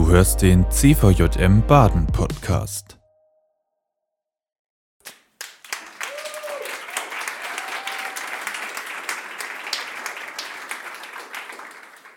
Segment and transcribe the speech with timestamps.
[0.00, 2.96] Du hörst den CVJM Baden Podcast.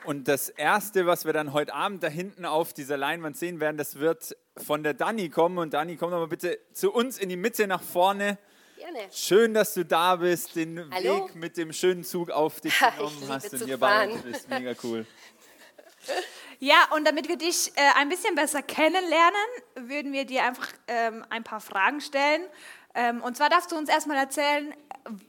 [0.06, 3.76] Und das Erste, was wir dann heute Abend da hinten auf dieser Leinwand sehen werden,
[3.76, 5.58] das wird von der Dani kommen.
[5.58, 8.38] Und Dani, komm doch mal bitte zu uns in die Mitte nach vorne.
[8.78, 9.00] Gerne.
[9.12, 11.26] Schön, dass du da bist, den Hallo.
[11.26, 14.32] Weg mit dem schönen Zug auf dich Ich genommen hast und hier bei uns fahren.
[14.32, 14.50] bist.
[14.50, 15.06] Mega cool.
[16.64, 19.36] Ja, und damit wir dich äh, ein bisschen besser kennenlernen,
[19.76, 22.42] würden wir dir einfach ähm, ein paar Fragen stellen.
[22.96, 24.74] Ähm, und zwar darfst du uns erstmal erzählen,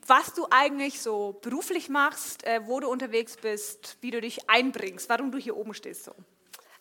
[0.07, 5.09] was du eigentlich so beruflich machst, äh, wo du unterwegs bist, wie du dich einbringst,
[5.09, 6.05] warum du hier oben stehst.
[6.05, 6.15] So.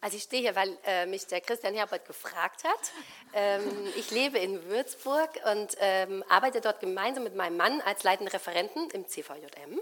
[0.02, 2.92] Also ich stehe hier, weil äh, mich der Christian Herbert gefragt hat.
[3.34, 3.64] Ähm,
[3.96, 8.88] ich lebe in Würzburg und ähm, arbeite dort gemeinsam mit meinem Mann als leitenden Referenten
[8.92, 9.80] im CVJM.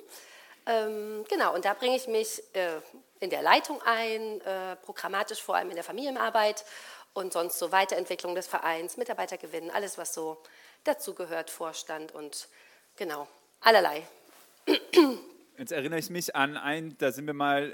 [0.66, 2.80] Ähm, genau, und da bringe ich mich äh,
[3.20, 6.66] in der Leitung ein, äh, programmatisch vor allem in der Familienarbeit
[7.14, 10.38] und sonst so Weiterentwicklung des Vereins, Mitarbeitergewinn, alles was so
[10.84, 12.48] dazugehört, Vorstand und
[12.96, 13.27] genau,
[13.62, 14.05] allerlei.
[15.57, 17.71] Jetzt erinnere ich mich an ein, da sind wir mal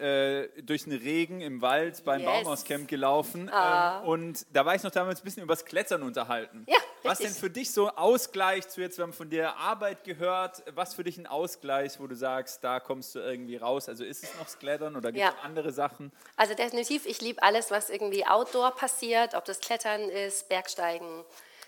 [0.57, 2.27] äh, durch den Regen im Wald beim Yes.
[2.27, 2.31] Ah.
[2.33, 3.49] Baumhauscamp gelaufen.
[3.53, 6.65] Ähm, und da war ich noch damals ein bisschen über das Klettern unterhalten.
[6.67, 10.63] Ja, Was denn für dich so Ausgleich zu jetzt, wir haben von der Arbeit gehört,
[10.75, 13.87] was für dich ein Ausgleich, wo du sagst, da kommst du irgendwie raus?
[13.87, 15.39] Also ist es noch das Klettern oder gibt es Ja.
[15.43, 16.11] andere Sachen?
[16.35, 21.23] Also definitiv, ich liebe alles, was irgendwie outdoor passiert, ob das Klettern ist, Bergsteigen,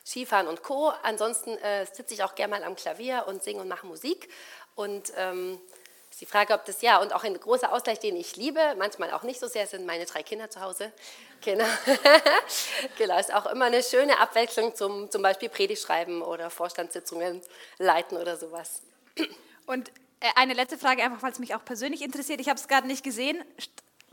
[0.05, 0.91] Skifahren und Co.
[1.03, 4.27] Ansonsten äh, sitze ich auch gerne mal am Klavier und singe und mache Musik.
[4.75, 5.59] Und ähm,
[6.19, 9.11] ist die Frage, ob das ja und auch ein großer Ausgleich, den ich liebe, manchmal
[9.13, 10.91] auch nicht so sehr, sind meine drei Kinder zu Hause.
[11.39, 11.63] Genau,
[12.97, 17.41] genau ist auch immer eine schöne Abwechslung zum zum Beispiel Predigt schreiben oder Vorstandssitzungen
[17.77, 18.81] leiten oder sowas.
[19.65, 22.41] Und äh, eine letzte Frage, einfach weil es mich auch persönlich interessiert.
[22.41, 23.41] Ich habe es gerade nicht gesehen.
[23.57, 23.69] St-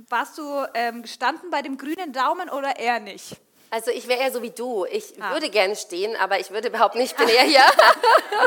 [0.09, 3.37] Warst du ähm, gestanden bei dem grünen Daumen oder eher nicht?
[3.71, 4.85] Also ich wäre eher so wie du.
[4.87, 5.33] Ich Ah.
[5.33, 7.65] würde gerne stehen, aber ich würde behaupten, ich bin eher hier.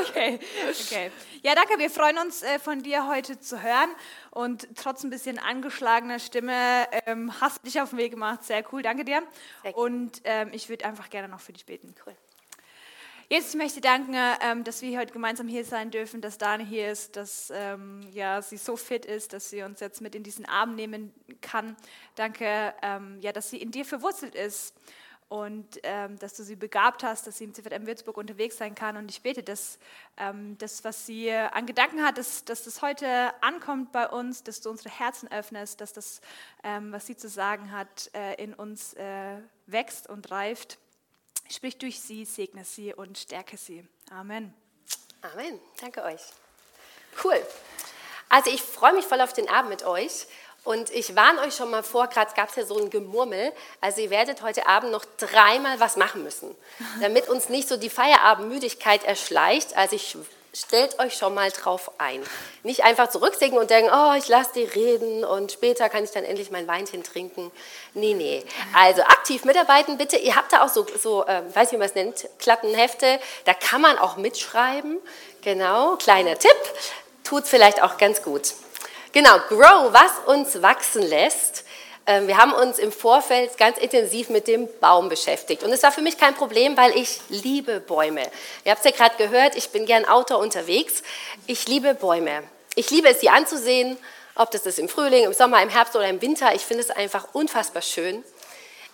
[0.02, 0.39] Okay,
[0.70, 1.11] okay.
[1.42, 1.77] Ja, danke.
[1.77, 3.89] Wir freuen uns, äh, von dir heute zu hören.
[4.32, 8.43] Und trotz ein bisschen angeschlagener Stimme ähm, hast du dich auf den Weg gemacht.
[8.43, 9.23] Sehr cool, danke dir.
[9.64, 9.76] Gerne.
[9.77, 11.93] Und ähm, ich würde einfach gerne noch für dich beten.
[12.05, 12.16] Cool.
[13.32, 16.92] Jetzt möchte ich danken, ähm, dass wir heute gemeinsam hier sein dürfen, dass Dani hier
[16.92, 20.48] ist, dass ähm, ja, sie so fit ist, dass sie uns jetzt mit in diesen
[20.48, 21.76] Arm nehmen kann.
[22.16, 24.73] Danke, ähm, ja, dass sie in dir verwurzelt ist
[25.30, 28.98] und ähm, dass du sie begabt hast, dass sie im CVM Würzburg unterwegs sein kann.
[28.98, 29.78] Und ich bete, dass
[30.17, 34.60] ähm, das, was sie an Gedanken hat, dass, dass das heute ankommt bei uns, dass
[34.62, 36.22] du unsere Herzen öffnest, dass das,
[36.64, 40.80] ähm, was sie zu sagen hat, äh, in uns äh, wächst und reift.
[41.48, 43.88] Sprich durch sie, segne sie und stärke sie.
[44.10, 44.54] Amen.
[45.22, 45.60] Amen.
[45.80, 46.22] Danke euch.
[47.23, 47.40] Cool.
[48.30, 50.28] Also ich freue mich voll auf den Abend mit euch.
[50.69, 53.52] Und ich warne euch schon mal vor, gerade gab es ja so ein Gemurmel.
[53.81, 56.55] Also ihr werdet heute Abend noch dreimal was machen müssen,
[57.02, 59.75] damit uns nicht so die Feierabendmüdigkeit erschleicht.
[59.75, 60.15] Also ich
[60.53, 62.21] stellt euch schon mal drauf ein.
[62.61, 66.23] Nicht einfach zurücksinken und denken, oh, ich lasse die reden und später kann ich dann
[66.23, 67.49] endlich mein Weinchen trinken.
[67.95, 68.45] Nee, nee.
[68.75, 70.17] Also aktiv mitarbeiten bitte.
[70.17, 73.19] Ihr habt da auch so, so ähm, weiß nicht, wie man es nennt, Klattenhefte.
[73.45, 74.99] Da kann man auch mitschreiben.
[75.41, 76.51] Genau, kleiner Tipp.
[77.23, 78.53] Tut vielleicht auch ganz gut.
[79.11, 81.64] Genau, Grow, was uns wachsen lässt.
[82.05, 85.64] Ähm, Wir haben uns im Vorfeld ganz intensiv mit dem Baum beschäftigt.
[85.64, 88.21] Und es war für mich kein Problem, weil ich liebe Bäume.
[88.65, 91.02] Ihr habt es ja gerade gehört, ich bin gern Outdoor unterwegs.
[91.48, 92.43] Ich liebe Bäume.
[92.75, 93.98] Ich liebe es, sie anzusehen,
[94.36, 96.53] ob das ist im Frühling, im Sommer, im Herbst oder im Winter.
[96.53, 98.23] Ich finde es einfach unfassbar schön.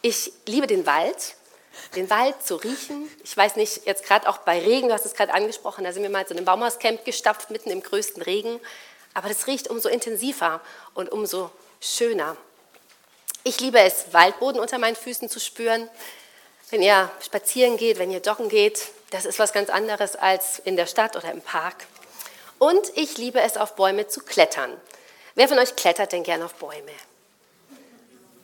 [0.01, 1.35] Ich liebe den Wald,
[1.97, 3.11] den Wald zu riechen.
[3.25, 6.03] Ich weiß nicht, jetzt gerade auch bei Regen, du hast es gerade angesprochen, da sind
[6.03, 8.61] wir mal zu einem Baumhauscamp gestapft, mitten im größten Regen.
[9.15, 10.61] Aber das riecht umso intensiver
[10.93, 11.49] und umso
[11.81, 12.37] schöner.
[13.43, 15.89] Ich liebe es, Waldboden unter meinen Füßen zu spüren.
[16.69, 20.75] Wenn ihr spazieren geht, wenn ihr joggen geht, das ist was ganz anderes als in
[20.75, 21.87] der Stadt oder im Park.
[22.59, 24.75] Und ich liebe es, auf Bäume zu klettern.
[25.35, 26.91] Wer von euch klettert denn gern auf Bäume?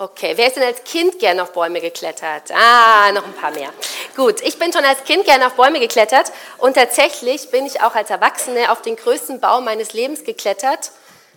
[0.01, 2.49] Okay, wer ist denn als Kind gern auf Bäume geklettert?
[2.49, 3.72] Ah, noch ein paar mehr.
[4.16, 7.93] Gut, ich bin schon als Kind gern auf Bäume geklettert und tatsächlich bin ich auch
[7.93, 10.90] als Erwachsene auf den größten Baum meines Lebens geklettert.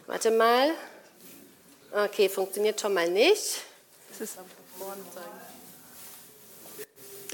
[0.06, 0.70] Warte mal.
[1.92, 3.60] Okay, funktioniert schon mal nicht.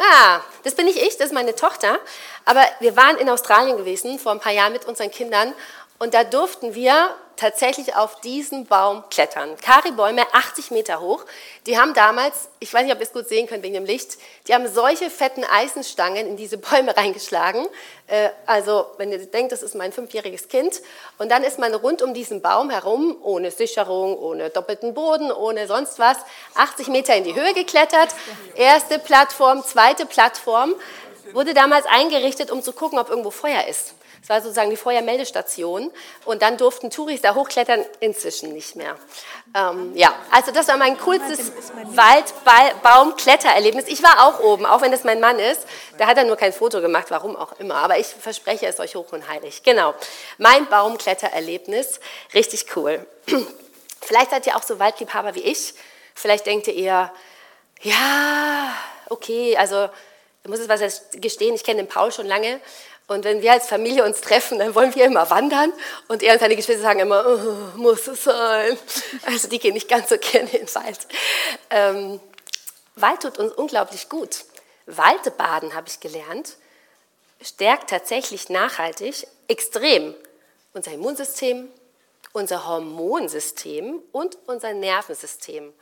[0.00, 2.00] Ah, das bin nicht ich, das ist meine Tochter.
[2.44, 5.54] Aber wir waren in Australien gewesen vor ein paar Jahren mit unseren Kindern
[6.00, 9.56] und da durften wir tatsächlich auf diesen Baum klettern.
[9.56, 11.24] Kari-Bäume, 80 Meter hoch.
[11.66, 14.18] Die haben damals, ich weiß nicht, ob ihr es gut sehen könnt wegen dem Licht,
[14.46, 17.66] die haben solche fetten Eisenstangen in diese Bäume reingeschlagen.
[18.06, 20.82] Äh, also, wenn ihr denkt, das ist mein fünfjähriges Kind.
[21.16, 25.66] Und dann ist man rund um diesen Baum herum, ohne Sicherung, ohne doppelten Boden, ohne
[25.66, 26.18] sonst was,
[26.56, 28.10] 80 Meter in die Höhe geklettert.
[28.54, 30.74] Erste Plattform, zweite Plattform.
[31.32, 33.94] Wurde damals eingerichtet, um zu gucken, ob irgendwo Feuer ist.
[34.20, 35.90] Das war sozusagen die Feuermeldestation.
[36.24, 38.96] Und dann durften Touris da hochklettern, inzwischen nicht mehr.
[39.54, 41.52] Ähm, ja, also das war mein coolstes
[41.94, 43.86] Waldbaumklettererlebnis.
[43.88, 45.66] Ich war auch oben, auch wenn es mein Mann ist.
[45.98, 47.76] Da hat er nur kein Foto gemacht, warum auch immer.
[47.76, 49.62] Aber ich verspreche es euch hoch und heilig.
[49.62, 49.94] Genau,
[50.38, 52.00] mein Baumklettererlebnis,
[52.34, 53.06] richtig cool.
[54.00, 55.74] Vielleicht seid ihr auch so Waldliebhaber wie ich.
[56.14, 57.12] Vielleicht denkt ihr eher,
[57.82, 58.74] ja,
[59.08, 59.88] okay, also
[60.42, 62.60] ich muss jetzt was gestehen, ich kenne den Paul schon lange
[63.10, 65.72] und wenn wir als Familie uns treffen, dann wollen wir immer wandern.
[66.06, 68.78] Und er und seine Geschwister sagen immer, oh, muss es sein.
[69.26, 71.08] Also die gehen nicht ganz so gerne in den Wald.
[71.70, 72.20] Ähm,
[72.94, 74.44] Wald tut uns unglaublich gut.
[74.86, 76.56] Waldbaden, habe ich gelernt,
[77.42, 80.14] stärkt tatsächlich nachhaltig extrem
[80.72, 81.68] unser Immunsystem,
[82.32, 85.74] unser Hormonsystem und unser Nervensystem.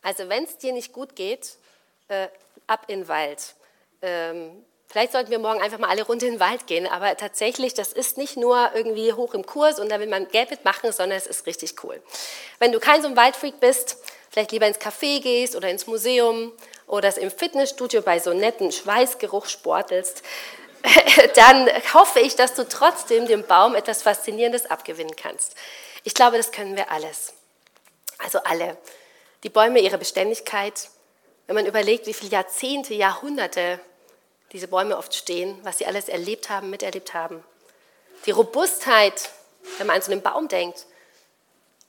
[0.00, 1.56] Also wenn es dir nicht gut geht,
[2.08, 2.28] äh,
[2.66, 3.54] ab in den Wald.
[4.00, 7.74] Ähm, Vielleicht sollten wir morgen einfach mal alle runter in den Wald gehen, aber tatsächlich,
[7.74, 11.16] das ist nicht nur irgendwie hoch im Kurs und da will man Geld mitmachen, sondern
[11.16, 12.02] es ist richtig cool.
[12.58, 13.98] Wenn du kein so ein Waldfreak bist,
[14.30, 16.52] vielleicht lieber ins Café gehst oder ins Museum
[16.88, 20.24] oder im Fitnessstudio bei so netten Schweißgeruch sportelst,
[21.36, 25.54] dann hoffe ich, dass du trotzdem dem Baum etwas Faszinierendes abgewinnen kannst.
[26.02, 27.32] Ich glaube, das können wir alles.
[28.18, 28.76] Also alle.
[29.44, 30.88] Die Bäume, ihre Beständigkeit.
[31.46, 33.78] Wenn man überlegt, wie viele Jahrzehnte, Jahrhunderte
[34.52, 37.44] diese Bäume oft stehen, was sie alles erlebt haben, miterlebt haben.
[38.26, 39.30] Die Robustheit,
[39.78, 40.86] wenn man an so einen Baum denkt,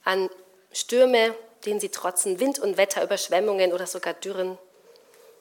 [0.04, 0.30] an
[0.72, 1.36] Stürme,
[1.66, 4.58] denen sie trotzen, Wind und Wetter, Überschwemmungen oder sogar Dürren.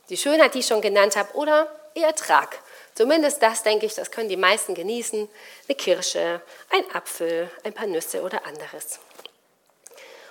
[0.08, 2.58] Die Schönheit, die ich schon genannt habe, oder ihr Ertrag.
[2.94, 5.28] Zumindest das, denke ich, das können die meisten genießen.
[5.68, 8.98] Eine Kirsche, ein Apfel, ein paar Nüsse oder anderes.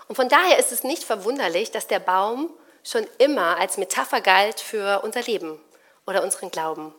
[0.07, 2.51] Und von daher ist es nicht verwunderlich, dass der Baum
[2.83, 5.59] schon immer als Metapher galt für unser Leben
[6.09, 6.93] oder unseren Glauben.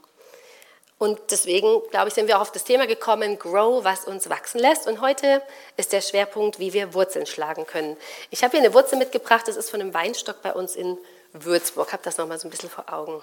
[0.98, 4.60] Und deswegen, glaube ich, sind wir auch auf das Thema gekommen, Grow, was uns wachsen
[4.60, 4.86] lässt.
[4.86, 5.42] Und heute
[5.76, 7.96] ist der Schwerpunkt, wie wir Wurzeln schlagen können.
[8.30, 10.98] Ich habe hier eine Wurzel mitgebracht, das ist von einem Weinstock bei uns in
[11.32, 11.92] Würzburg.
[11.92, 13.22] Habe das nochmal so ein bisschen vor Augen.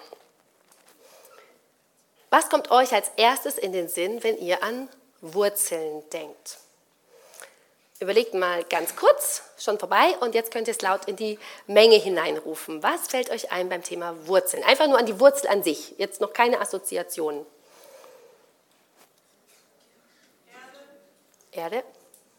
[2.31, 4.89] Was kommt euch als erstes in den Sinn, wenn ihr an
[5.21, 6.57] Wurzeln denkt?
[7.99, 11.95] Überlegt mal ganz kurz, schon vorbei und jetzt könnt ihr es laut in die Menge
[11.95, 12.83] hineinrufen.
[12.83, 14.63] Was fällt euch ein beim Thema Wurzeln?
[14.63, 17.43] Einfach nur an die Wurzel an sich, jetzt noch keine Assoziationen.
[21.51, 21.77] Erde.
[21.77, 21.83] Erde.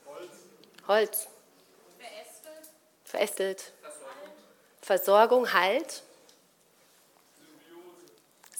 [0.06, 0.28] Holz.
[0.86, 1.26] Holz.
[1.98, 2.68] Verästelt.
[3.04, 3.72] Verästelt.
[4.80, 5.48] Versorgung.
[5.48, 6.02] Versorgung, Halt.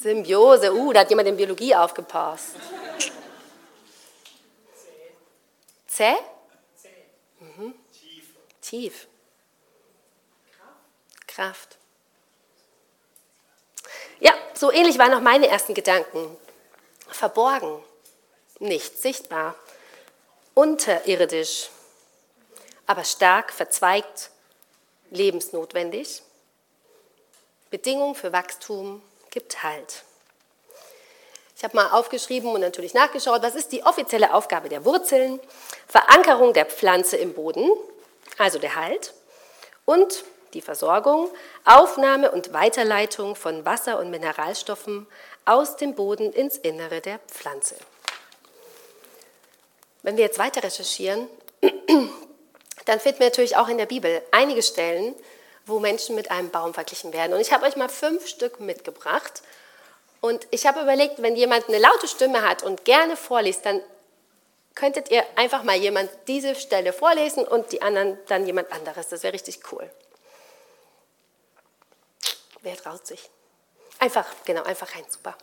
[0.01, 0.69] Symbiose.
[0.69, 0.75] Symbiose.
[0.75, 2.57] Uh, da hat jemand in Biologie aufgepasst.
[5.87, 6.15] Zäh.
[6.15, 6.17] Zäh?
[8.69, 9.07] Tief.
[11.27, 11.79] Kraft.
[14.21, 16.37] Ja, so ähnlich waren auch meine ersten Gedanken.
[17.09, 17.83] Verborgen,
[18.59, 19.55] nicht sichtbar,
[20.53, 21.71] unterirdisch,
[22.87, 24.31] aber stark verzweigt,
[25.09, 26.23] lebensnotwendig.
[27.71, 30.05] Bedingung für Wachstum gibt Halt.
[31.57, 35.41] Ich habe mal aufgeschrieben und natürlich nachgeschaut, was ist die offizielle Aufgabe der Wurzeln?
[35.87, 37.71] Verankerung der Pflanze im Boden,
[38.37, 39.15] also der Halt,
[39.85, 41.31] und die Versorgung,
[41.65, 45.07] Aufnahme und Weiterleitung von Wasser und Mineralstoffen
[45.45, 47.77] aus dem Boden ins Innere der Pflanze.
[50.03, 51.29] Wenn wir jetzt weiter recherchieren,
[52.85, 55.15] dann finden wir natürlich auch in der Bibel einige Stellen,
[55.67, 57.35] wo Menschen mit einem Baum verglichen werden.
[57.35, 59.43] Und ich habe euch mal fünf Stück mitgebracht
[60.21, 63.81] und ich habe überlegt, wenn jemand eine laute Stimme hat und gerne vorliest, dann
[64.79, 69.09] könntet ihr einfach mal jemand diese Stelle vorlesen und die anderen dann jemand anderes.
[69.09, 69.91] Das wäre richtig cool.
[72.61, 73.29] Wer traut sich?
[73.99, 75.37] Einfach, genau, einfach rein, super.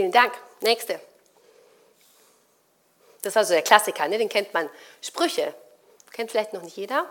[0.00, 0.32] Vielen Dank.
[0.62, 0.98] Nächste.
[3.20, 4.16] Das ist also der Klassiker, ne?
[4.16, 4.70] den kennt man.
[5.02, 5.54] Sprüche.
[6.10, 7.04] Kennt vielleicht noch nicht jeder.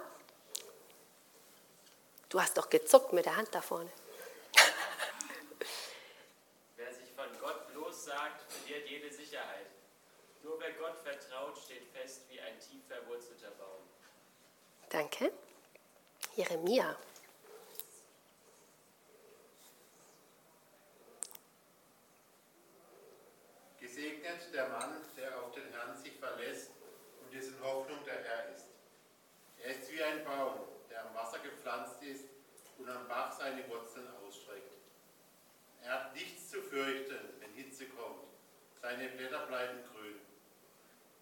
[2.30, 3.92] Du hast doch gezuckt mit der Hand da vorne.
[6.78, 8.42] Wer sich von Gott lossagt,
[10.42, 13.84] Nur wer Gott vertraut, steht fest wie ein tief verwurzelter Baum.
[14.90, 15.32] Danke.
[16.36, 16.98] Jeremia.
[24.00, 26.72] Gesegnet der Mann, der auf den Herrn sich verlässt
[27.22, 28.68] und dessen Hoffnung der Herr ist.
[29.62, 32.24] Er ist wie ein Baum, der am Wasser gepflanzt ist
[32.78, 34.72] und am Bach seine Wurzeln ausstreckt.
[35.84, 38.24] Er hat nichts zu fürchten, wenn Hitze kommt.
[38.82, 40.22] Seine Blätter bleiben grün.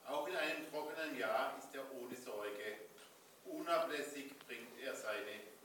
[0.05, 2.77] Auch in einem trockenen Jahr ist er ohne Sorge.
[3.46, 5.57] Unablässig bringt er seine.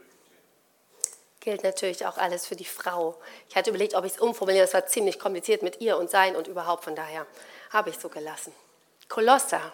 [1.43, 3.21] Gilt natürlich auch alles für die Frau.
[3.49, 4.63] Ich hatte überlegt, ob ich es umformuliere.
[4.63, 6.85] Das war ziemlich kompliziert mit ihr und sein und überhaupt.
[6.85, 7.27] Von daher
[7.71, 8.55] habe ich so gelassen.
[9.09, 9.73] Kolosser.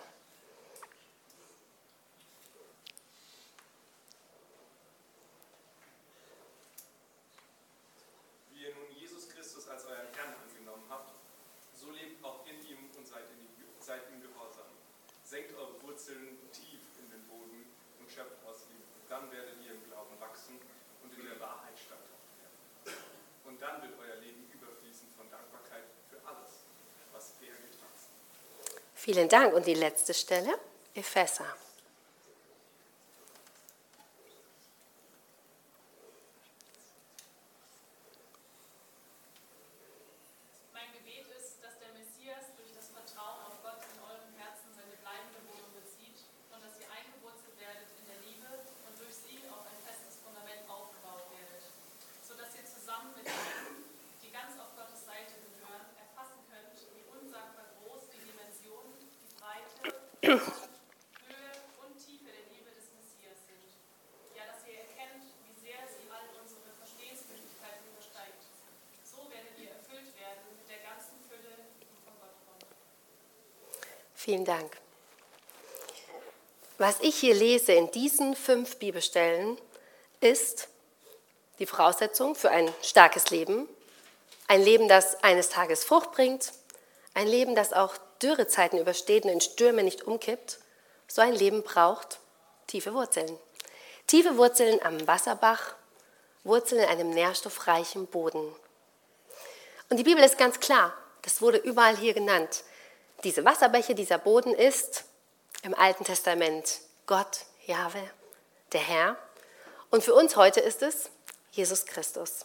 [8.50, 11.12] Wie ihr nun Jesus Christus als euren Herrn angenommen habt,
[11.74, 14.72] so lebt auch in ihm und seid, in die, seid ihm gehorsam.
[15.22, 17.66] Senkt eure Wurzeln tief in den Boden
[18.00, 18.80] und schöpft aus ihm.
[19.10, 20.58] Dann werdet ihr im Glauben wachsen
[21.02, 22.58] und in der Wahrheit standhaft werden.
[23.44, 26.66] Und dann wird euer Leben überfließen von Dankbarkeit für alles,
[27.12, 28.12] was er getan hat.
[29.08, 29.54] Vielen Dank.
[29.54, 30.52] Und die letzte Stelle,
[30.92, 31.48] Epheser.
[40.74, 44.92] Mein Gebet ist, dass der Messias durch das Vertrauen auf Gott in eurem Herzen seine
[45.00, 46.20] bleibende Wohnung bezieht
[46.52, 50.68] und dass ihr eingewurzelt werdet in der Liebe und durch sie auf ein festes Fundament
[50.68, 51.64] aufgebaut werdet,
[52.28, 53.88] sodass ihr zusammen mit denen,
[54.20, 59.96] die ganz auf Gottes Seite gehören, erfassen könnt, wie unsagbar groß die Dimensionen, die Breite,
[60.18, 63.64] Höhe und Tiefe der Liebe des Messias sind.
[64.36, 68.44] Ja, dass ihr erkennt, wie sehr sie all unsere Verstehensmöglichkeiten übersteigt.
[69.06, 72.66] So werdet ihr erfüllt werden mit der ganzen Fülle, die von Gott kommt.
[74.28, 74.76] Vielen Dank.
[76.76, 79.56] Was ich hier lese in diesen fünf Bibelstellen
[80.20, 80.68] ist
[81.58, 83.66] die Voraussetzung für ein starkes Leben,
[84.46, 86.52] ein Leben, das eines Tages Frucht bringt,
[87.14, 90.58] ein Leben, das auch Dürrezeiten übersteht und in Stürmen nicht umkippt.
[91.06, 92.18] So ein Leben braucht
[92.66, 93.34] tiefe Wurzeln.
[94.06, 95.74] Tiefe Wurzeln am Wasserbach,
[96.44, 98.54] Wurzeln in einem nährstoffreichen Boden.
[99.88, 100.92] Und die Bibel ist ganz klar,
[101.22, 102.62] das wurde überall hier genannt.
[103.24, 105.04] Diese Wasserbäche, dieser Boden ist
[105.62, 108.02] im Alten Testament Gott, Jahwe,
[108.72, 109.16] der Herr.
[109.90, 111.10] Und für uns heute ist es
[111.50, 112.44] Jesus Christus.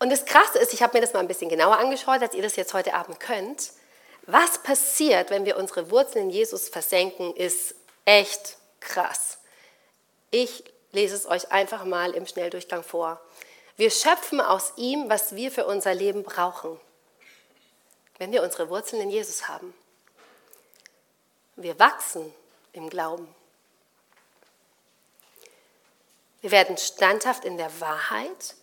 [0.00, 2.42] Und das Krasse ist, ich habe mir das mal ein bisschen genauer angeschaut, als ihr
[2.42, 3.70] das jetzt heute Abend könnt.
[4.26, 9.38] Was passiert, wenn wir unsere Wurzeln in Jesus versenken, ist echt krass.
[10.30, 13.20] Ich lese es euch einfach mal im Schnelldurchgang vor.
[13.76, 16.80] Wir schöpfen aus ihm, was wir für unser Leben brauchen,
[18.18, 19.74] wenn wir unsere Wurzeln in Jesus haben.
[21.56, 22.32] Wir wachsen
[22.72, 23.32] im Glauben.
[26.40, 28.56] Wir werden standhaft in der Wahrheit,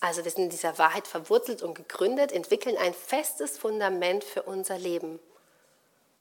[0.00, 4.76] also wir sind in dieser Wahrheit verwurzelt und gegründet, entwickeln ein festes Fundament für unser
[4.76, 5.18] Leben,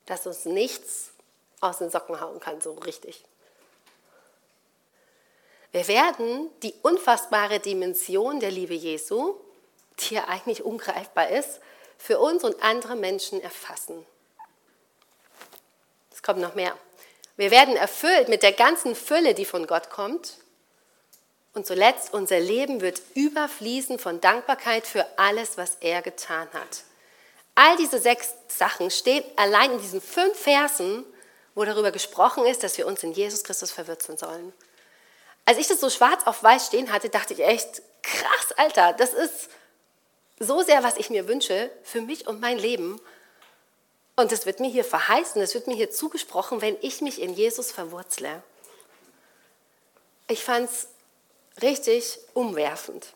[0.06, 1.12] das uns nichts
[1.60, 3.26] aus den Socken hauen kann, so richtig.
[5.72, 9.36] Wir werden die unfassbare Dimension der Liebe Jesu,
[10.00, 11.60] die ja eigentlich ungreifbar ist,
[12.02, 14.06] für uns und andere Menschen erfassen.
[16.12, 16.76] Es kommt noch mehr.
[17.38, 20.38] Wir werden erfüllt mit der ganzen Fülle, die von Gott kommt.
[21.54, 26.84] Und zuletzt, unser Leben wird überfließen von Dankbarkeit für alles, was er getan hat.
[27.56, 31.06] All diese sechs Sachen stehen allein in diesen fünf Versen,
[31.54, 34.54] wo darüber gesprochen ist, dass wir uns in Jesus Christus verwürzeln sollen.
[35.46, 39.14] Als ich das so schwarz auf weiß stehen hatte, dachte ich echt, krass, Alter, das
[39.14, 39.50] ist
[40.42, 43.00] so sehr, was ich mir wünsche für mich und mein Leben.
[44.16, 47.34] Und es wird mir hier verheißen, es wird mir hier zugesprochen, wenn ich mich in
[47.34, 48.44] Jesus verwurzle.
[50.28, 50.88] Ich fand es
[51.62, 53.14] richtig umwerfend.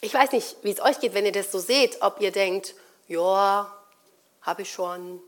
[0.00, 2.74] Ich weiß nicht, wie es euch geht, wenn ihr das so seht, ob ihr denkt,
[3.08, 3.76] ja,
[4.42, 5.20] habe ich schon,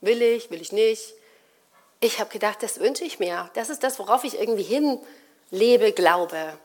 [0.00, 1.14] will ich, will ich nicht.
[2.00, 3.50] Ich habe gedacht, das wünsche ich mir.
[3.54, 6.58] Das ist das, worauf ich irgendwie hinlebe, glaube.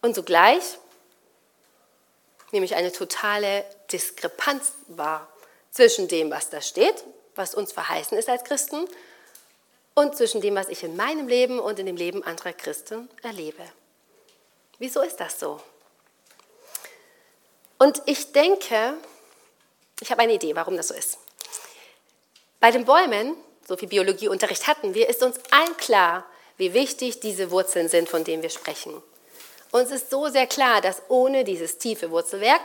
[0.00, 0.78] Und sogleich
[2.52, 5.28] nehme ich eine totale Diskrepanz wahr
[5.70, 8.88] zwischen dem, was da steht, was uns verheißen ist als Christen,
[9.94, 13.64] und zwischen dem, was ich in meinem Leben und in dem Leben anderer Christen erlebe.
[14.78, 15.60] Wieso ist das so?
[17.78, 18.94] Und ich denke,
[20.00, 21.18] ich habe eine Idee, warum das so ist.
[22.60, 23.36] Bei den Bäumen,
[23.66, 26.24] so viel Biologieunterricht hatten wir, ist uns allen klar,
[26.56, 29.02] wie wichtig diese Wurzeln sind, von denen wir sprechen.
[29.70, 32.62] Uns ist so sehr klar, dass ohne dieses tiefe Wurzelwerk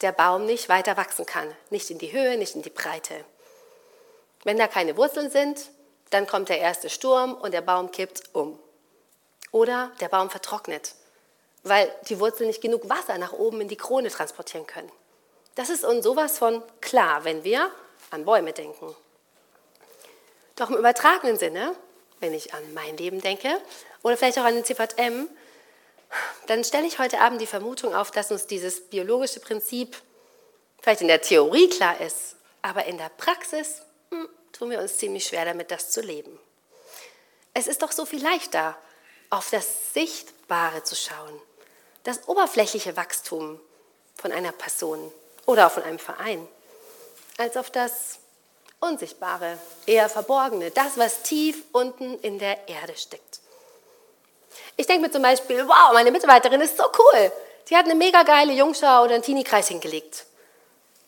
[0.00, 1.54] der Baum nicht weiter wachsen kann.
[1.70, 3.24] Nicht in die Höhe, nicht in die Breite.
[4.44, 5.70] Wenn da keine Wurzeln sind,
[6.10, 8.58] dann kommt der erste Sturm und der Baum kippt um.
[9.50, 10.94] Oder der Baum vertrocknet,
[11.62, 14.90] weil die Wurzeln nicht genug Wasser nach oben in die Krone transportieren können.
[15.54, 17.70] Das ist uns sowas von klar, wenn wir
[18.10, 18.94] an Bäume denken.
[20.56, 21.74] Doch im übertragenen Sinne,
[22.20, 23.48] wenn ich an mein Leben denke
[24.02, 25.28] oder vielleicht auch an den CVM,
[26.46, 29.96] dann stelle ich heute Abend die Vermutung auf, dass uns dieses biologische Prinzip
[30.82, 35.26] vielleicht in der Theorie klar ist, aber in der Praxis hm, tun wir uns ziemlich
[35.26, 36.38] schwer damit, das zu leben.
[37.54, 38.76] Es ist doch so viel leichter,
[39.30, 41.40] auf das Sichtbare zu schauen,
[42.04, 43.60] das oberflächliche Wachstum
[44.14, 45.12] von einer Person
[45.46, 46.46] oder von einem Verein,
[47.38, 48.18] als auf das
[48.80, 53.40] Unsichtbare, eher Verborgene, das, was tief unten in der Erde steckt.
[54.76, 57.32] Ich denke mir zum Beispiel, wow, meine Mitarbeiterin ist so cool.
[57.68, 60.26] Die hat eine mega geile Jungschau oder einen Teenie-Kreis hingelegt.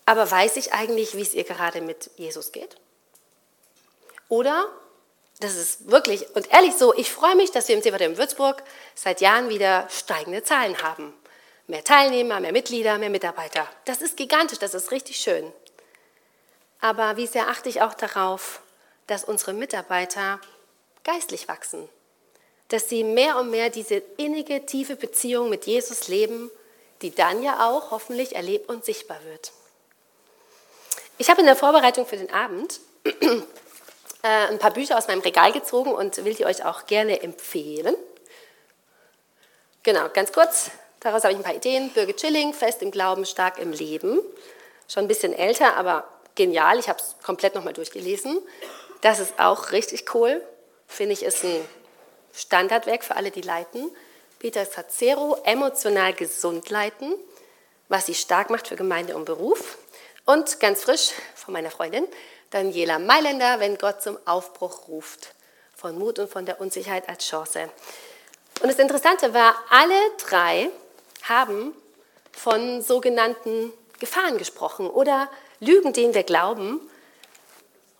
[0.05, 2.77] Aber weiß ich eigentlich, wie es ihr gerade mit Jesus geht?
[4.29, 4.65] Oder,
[5.39, 8.63] das ist wirklich und ehrlich so, ich freue mich, dass wir im CVD Würzburg
[8.95, 11.13] seit Jahren wieder steigende Zahlen haben.
[11.67, 13.67] Mehr Teilnehmer, mehr Mitglieder, mehr Mitarbeiter.
[13.85, 15.51] Das ist gigantisch, das ist richtig schön.
[16.79, 18.61] Aber wie sehr achte ich auch darauf,
[19.07, 20.39] dass unsere Mitarbeiter
[21.03, 21.89] geistlich wachsen,
[22.69, 26.51] dass sie mehr und mehr diese innige, tiefe Beziehung mit Jesus leben,
[27.01, 29.51] die dann ja auch hoffentlich erlebt und sichtbar wird.
[31.17, 33.47] Ich habe in der Vorbereitung für den Abend äh,
[34.21, 37.95] ein paar Bücher aus meinem Regal gezogen und will die euch auch gerne empfehlen.
[39.83, 40.69] Genau, ganz kurz,
[40.99, 41.91] daraus habe ich ein paar Ideen.
[41.91, 44.19] Birgit Schilling, Fest im Glauben, stark im Leben.
[44.87, 46.77] Schon ein bisschen älter, aber genial.
[46.79, 48.39] Ich habe es komplett nochmal durchgelesen.
[49.01, 50.41] Das ist auch richtig cool.
[50.87, 51.65] Finde ich, ist ein
[52.37, 53.91] Standardwerk für alle, die leiten.
[54.39, 57.15] Peter Sacero, emotional gesund leiten,
[57.89, 59.77] was sie stark macht für Gemeinde und Beruf.
[60.25, 62.07] Und ganz frisch von meiner Freundin,
[62.51, 65.33] Daniela Mailänder, wenn Gott zum Aufbruch ruft.
[65.75, 67.69] Von Mut und von der Unsicherheit als Chance.
[68.61, 70.69] Und das Interessante war, alle drei
[71.23, 71.73] haben
[72.31, 75.29] von sogenannten Gefahren gesprochen oder
[75.59, 76.79] Lügen, denen wir glauben,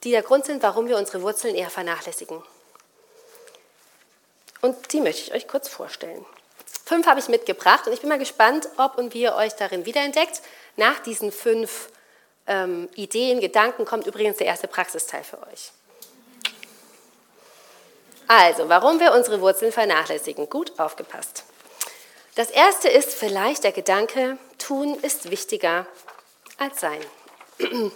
[0.03, 2.41] die der Grund sind, warum wir unsere Wurzeln eher vernachlässigen.
[4.61, 6.25] Und die möchte ich euch kurz vorstellen.
[6.85, 9.85] Fünf habe ich mitgebracht und ich bin mal gespannt, ob und wie ihr euch darin
[9.85, 10.41] wiederentdeckt.
[10.77, 11.89] Nach diesen fünf
[12.47, 15.71] ähm, Ideen, Gedanken kommt übrigens der erste Praxisteil für euch.
[18.27, 20.49] Also, warum wir unsere Wurzeln vernachlässigen.
[20.49, 21.43] Gut aufgepasst.
[22.35, 25.87] Das erste ist vielleicht der Gedanke, tun ist wichtiger
[26.57, 27.01] als sein.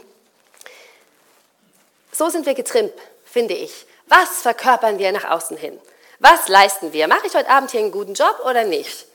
[2.14, 2.92] So sind wir getrimmt,
[3.24, 3.86] finde ich.
[4.08, 5.80] Was verkörpern wir nach außen hin?
[6.22, 7.08] Was leisten wir?
[7.08, 9.08] Mache ich heute Abend hier einen guten Job oder nicht?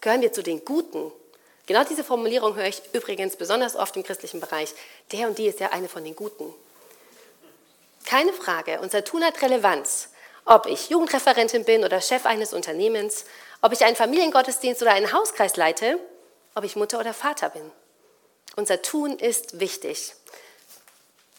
[0.00, 1.12] Gehören wir zu den Guten?
[1.66, 4.74] Genau diese Formulierung höre ich übrigens besonders oft im christlichen Bereich.
[5.12, 6.54] Der und die ist ja eine von den Guten.
[8.06, 10.08] Keine Frage, unser Tun hat Relevanz.
[10.46, 13.26] Ob ich Jugendreferentin bin oder Chef eines Unternehmens,
[13.60, 15.98] ob ich einen Familiengottesdienst oder einen Hauskreis leite,
[16.54, 17.70] ob ich Mutter oder Vater bin.
[18.56, 20.14] Unser Tun ist wichtig.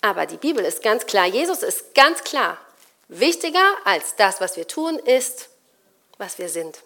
[0.01, 2.59] Aber die Bibel ist ganz klar, Jesus ist ganz klar.
[3.07, 5.49] Wichtiger als das, was wir tun, ist,
[6.17, 6.79] was wir sind.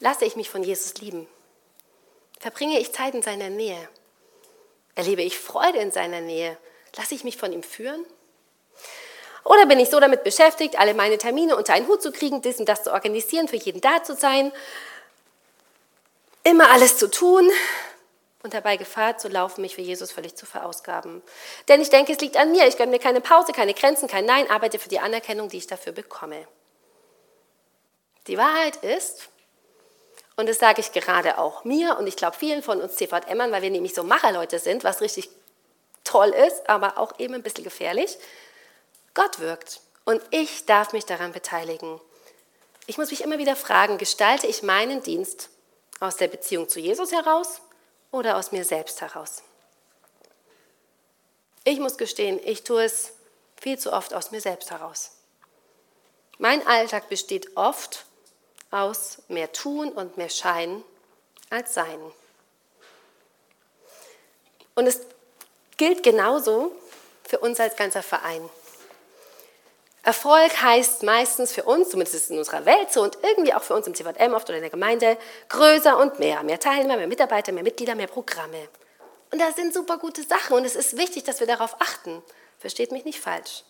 [0.00, 1.26] Lasse ich mich von Jesus lieben?
[2.38, 3.88] Verbringe ich Zeit in seiner Nähe?
[4.94, 6.56] Erlebe ich Freude in seiner Nähe?
[6.96, 8.04] Lasse ich mich von ihm führen?
[9.44, 12.56] Oder bin ich so damit beschäftigt, alle meine Termine unter einen Hut zu kriegen, das
[12.56, 14.52] und das zu organisieren, für jeden da zu sein,
[16.44, 17.50] immer alles zu tun,
[18.42, 21.22] und dabei Gefahr zu laufen, mich für Jesus völlig zu verausgaben.
[21.68, 22.66] Denn ich denke, es liegt an mir.
[22.66, 25.66] Ich gönne mir keine Pause, keine Grenzen, kein Nein, arbeite für die Anerkennung, die ich
[25.66, 26.46] dafür bekomme.
[28.26, 29.28] Die Wahrheit ist,
[30.36, 33.62] und das sage ich gerade auch mir und ich glaube vielen von uns CVMern, weil
[33.62, 35.28] wir nämlich so Macherleute sind, was richtig
[36.04, 38.16] toll ist, aber auch eben ein bisschen gefährlich.
[39.12, 42.00] Gott wirkt und ich darf mich daran beteiligen.
[42.86, 45.50] Ich muss mich immer wieder fragen, gestalte ich meinen Dienst
[46.00, 47.60] aus der Beziehung zu Jesus heraus
[48.10, 49.42] oder aus mir selbst heraus.
[51.64, 53.12] Ich muss gestehen, ich tue es
[53.60, 55.12] viel zu oft aus mir selbst heraus.
[56.38, 58.06] Mein Alltag besteht oft
[58.70, 60.82] aus mehr Tun und mehr Schein
[61.50, 62.00] als Sein.
[64.74, 65.00] Und es
[65.76, 66.72] gilt genauso
[67.24, 68.48] für uns als ganzer Verein.
[70.02, 73.86] Erfolg heißt meistens für uns, zumindest in unserer Welt so und irgendwie auch für uns
[73.86, 76.42] im CVM oft oder in der Gemeinde, größer und mehr.
[76.42, 78.68] Mehr Teilnehmer, mehr Mitarbeiter, mehr Mitglieder, mehr Programme.
[79.30, 82.22] Und das sind super gute Sachen und es ist wichtig, dass wir darauf achten.
[82.58, 83.64] Versteht mich nicht falsch.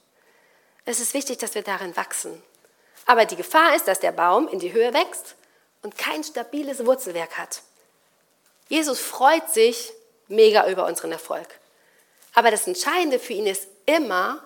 [0.85, 2.43] Es ist wichtig, dass wir darin wachsen.
[3.07, 5.35] Aber die Gefahr ist, dass der Baum in die Höhe wächst
[5.83, 7.62] und kein stabiles Wurzelwerk hat.
[8.69, 9.93] Jesus freut sich
[10.29, 11.49] mega über unseren Erfolg.
[12.35, 14.43] Aber das Entscheidende für ihn ist immer,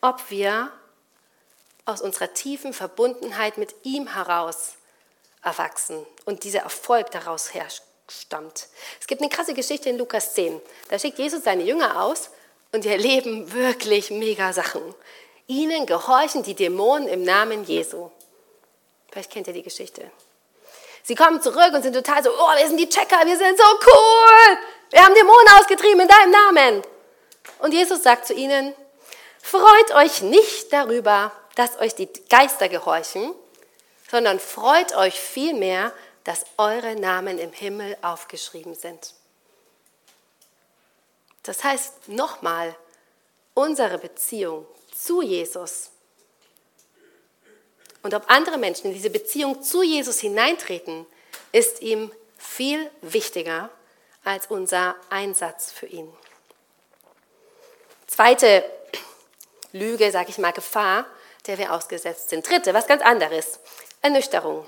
[0.00, 0.70] ob wir
[1.88, 4.74] aus unserer tiefen Verbundenheit mit ihm heraus
[5.42, 8.68] erwachsen und dieser Erfolg daraus herstammt.
[9.00, 10.60] Es gibt eine krasse Geschichte in Lukas 10.
[10.90, 12.30] Da schickt Jesus seine Jünger aus
[12.72, 14.82] und die erleben wirklich mega Sachen.
[15.46, 18.10] Ihnen gehorchen die Dämonen im Namen Jesu.
[19.10, 20.10] Vielleicht kennt ihr die Geschichte.
[21.02, 23.64] Sie kommen zurück und sind total so, oh, wir sind die Checker, wir sind so
[23.64, 24.58] cool.
[24.90, 26.82] Wir haben Dämonen ausgetrieben in deinem Namen.
[27.60, 28.74] Und Jesus sagt zu ihnen,
[29.40, 33.34] freut euch nicht darüber, dass euch die Geister gehorchen,
[34.08, 35.92] sondern freut euch vielmehr,
[36.22, 39.12] dass eure Namen im Himmel aufgeschrieben sind.
[41.42, 42.76] Das heißt nochmal,
[43.54, 45.90] unsere Beziehung zu Jesus
[48.04, 51.06] und ob andere Menschen in diese Beziehung zu Jesus hineintreten,
[51.50, 53.68] ist ihm viel wichtiger
[54.22, 56.08] als unser Einsatz für ihn.
[58.06, 58.64] Zweite
[59.72, 61.04] Lüge, sage ich mal, Gefahr,
[61.48, 62.48] der wir ausgesetzt sind.
[62.48, 63.58] Dritte, was ganz anderes,
[64.02, 64.66] Ernüchterung.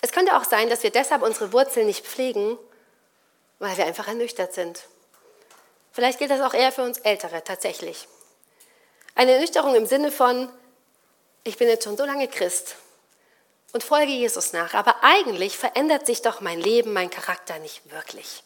[0.00, 2.58] Es könnte auch sein, dass wir deshalb unsere Wurzeln nicht pflegen,
[3.58, 4.80] weil wir einfach ernüchtert sind.
[5.92, 8.08] Vielleicht gilt das auch eher für uns Ältere tatsächlich.
[9.14, 10.48] Eine Ernüchterung im Sinne von,
[11.44, 12.76] ich bin jetzt schon so lange Christ
[13.72, 18.44] und folge Jesus nach, aber eigentlich verändert sich doch mein Leben, mein Charakter nicht wirklich.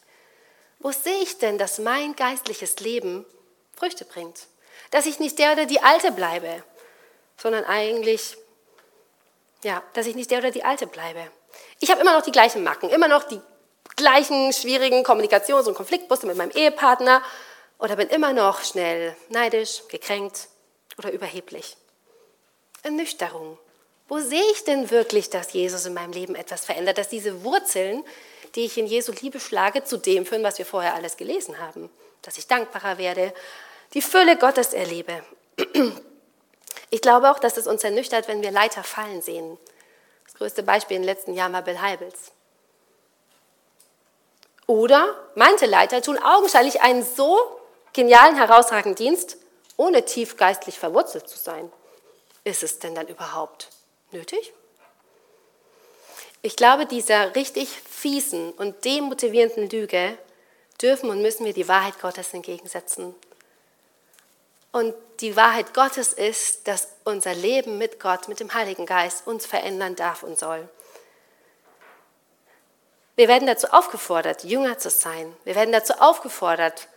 [0.79, 3.25] Wo sehe ich denn, dass mein geistliches Leben
[3.75, 4.47] Früchte bringt?
[4.91, 6.63] Dass ich nicht der oder die Alte bleibe,
[7.43, 8.37] sondern eigentlich,
[9.65, 11.19] ja, dass ich nicht der oder die Alte bleibe.
[11.81, 13.41] Ich habe immer noch die gleichen Macken, immer noch die
[13.97, 17.21] gleichen schwierigen Kommunikations- und Konfliktmuster mit meinem Ehepartner
[17.79, 20.47] oder bin immer noch schnell neidisch, gekränkt
[20.97, 21.75] oder überheblich.
[22.81, 23.59] Ernüchterung.
[24.07, 28.05] Wo sehe ich denn wirklich, dass Jesus in meinem Leben etwas verändert, dass diese Wurzeln,
[28.55, 31.89] die ich in Jesu Liebe schlage, zu dem führen, was wir vorher alles gelesen haben?
[32.21, 33.33] Dass ich dankbarer werde,
[33.93, 35.25] die Fülle Gottes erlebe.
[36.93, 39.57] Ich glaube auch, dass es uns ernüchtert, wenn wir Leiter fallen sehen.
[40.25, 42.31] Das größte Beispiel im letzten Jahr war Bill Heibels.
[44.67, 47.59] Oder manche Leiter tun augenscheinlich einen so
[47.93, 49.37] genialen, herausragenden Dienst,
[49.75, 51.71] ohne tief geistlich verwurzelt zu sein.
[52.43, 53.69] Ist es denn dann überhaupt
[54.11, 54.53] nötig?
[56.43, 60.15] Ich glaube, dieser richtig fiesen und demotivierenden Lüge
[60.79, 63.15] dürfen und müssen wir die Wahrheit Gottes entgegensetzen.
[64.73, 69.45] Und die Wahrheit Gottes ist, dass unser Leben mit Gott, mit dem Heiligen Geist uns
[69.45, 70.67] verändern darf und soll.
[73.15, 75.33] Wir werden dazu aufgefordert, Jünger zu sein.
[75.43, 76.87] Wir werden dazu aufgefordert,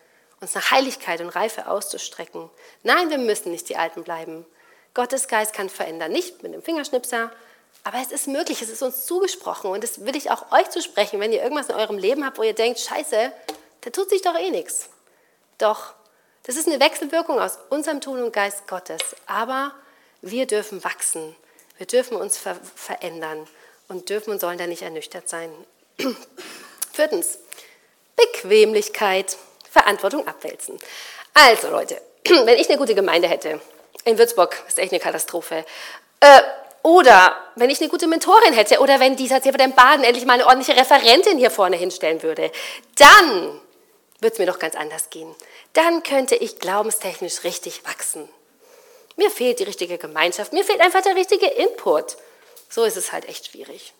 [0.40, 2.48] uns nach Heiligkeit und Reife auszustrecken.
[2.82, 4.46] Nein, wir müssen nicht die Alten bleiben.
[4.94, 7.30] Gottes Geist kann verändern, nicht mit dem Fingerschnipser,
[7.84, 11.20] aber es ist möglich, es ist uns zugesprochen und das will ich auch euch zusprechen,
[11.20, 13.30] wenn ihr irgendwas in eurem Leben habt, wo ihr denkt, scheiße,
[13.82, 14.88] da tut sich doch eh nichts.
[15.58, 15.92] Doch,
[16.46, 19.72] das ist eine Wechselwirkung aus unserem Tun und Geist Gottes, aber
[20.22, 21.34] wir dürfen wachsen,
[21.76, 23.46] wir dürfen uns ver verändern
[23.88, 25.50] und dürfen und sollen da nicht ernüchtert sein.
[26.92, 27.38] Viertens,
[28.16, 29.36] Bequemlichkeit,
[29.70, 30.78] Verantwortung abwälzen.
[31.34, 33.60] Also Leute, wenn ich eine gute Gemeinde hätte,
[34.04, 35.64] in Würzburg ist echt eine Katastrophe.
[36.20, 36.40] Äh,
[36.82, 40.34] oder wenn ich eine gute Mentorin hätte oder wenn dieser CVD im Baden endlich mal
[40.34, 42.52] eine ordentliche Referentin hier vorne hinstellen würde,
[42.96, 43.60] dann
[44.20, 45.34] würde es mir doch ganz anders gehen.
[45.72, 48.28] Dann könnte ich glaubenstechnisch richtig wachsen.
[49.16, 52.16] Mir fehlt die richtige Gemeinschaft, mir fehlt einfach der richtige Input.
[52.68, 53.92] So ist es halt echt schwierig.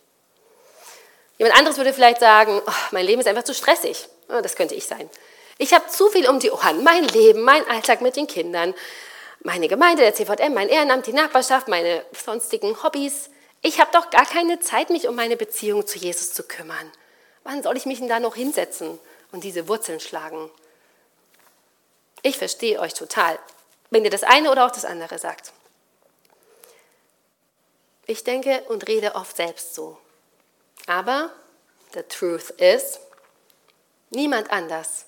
[1.39, 4.09] Jemand anderes würde vielleicht sagen, oh, mein Leben ist einfach zu stressig.
[4.29, 5.09] Oh, das könnte ich sein.
[5.59, 6.83] Ich habe zu viel um die Ohren.
[6.83, 8.75] Mein Leben, mein Alltag mit den Kindern,
[9.43, 13.31] meine Gemeinde, der CVM, mein Ehrenamt, die Nachbarschaft, meine sonstigen Hobbys.
[13.63, 16.91] Ich habe doch gar keine Zeit, mich um meine Beziehung zu Jesus zu kümmern.
[17.45, 18.99] Wann soll ich mich denn da noch hinsetzen
[19.37, 20.51] und diese Wurzeln schlagen?
[22.23, 23.39] Ich verstehe euch total,
[23.91, 25.53] wenn ihr das eine oder auch das andere sagt.
[28.07, 29.99] Ich denke und rede oft selbst so.
[30.87, 31.31] Aber
[31.93, 32.99] the truth is,
[34.09, 35.05] niemand anders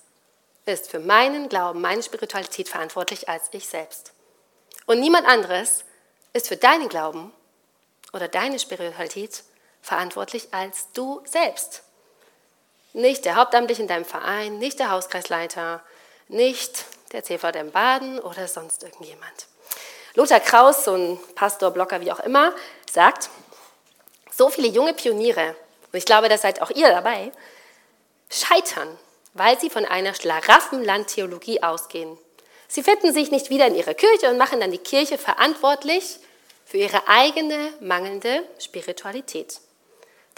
[0.65, 4.13] ist für meinen Glauben, meine Spiritualität verantwortlich als ich selbst.
[4.85, 5.85] Und niemand anderes
[6.33, 7.33] ist für deinen Glauben
[8.13, 9.43] oder deine Spiritualität
[9.81, 11.83] verantwortlich als du selbst.
[12.93, 15.81] Nicht der Hauptamtliche in deinem Verein, nicht der Hauskreisleiter,
[16.27, 19.47] nicht der CVM Baden oder sonst irgendjemand.
[20.15, 22.53] Lothar Kraus, so ein Pastor, Blogger, wie auch immer,
[22.89, 23.29] sagt,
[24.31, 25.55] so viele junge Pioniere,
[25.91, 27.31] und ich glaube, da seid auch ihr dabei,
[28.29, 28.97] scheitern,
[29.33, 32.17] weil sie von einer Schlaraffenlandtheologie ausgehen.
[32.67, 36.19] Sie finden sich nicht wieder in ihrer Kirche und machen dann die Kirche verantwortlich
[36.65, 39.59] für ihre eigene mangelnde Spiritualität.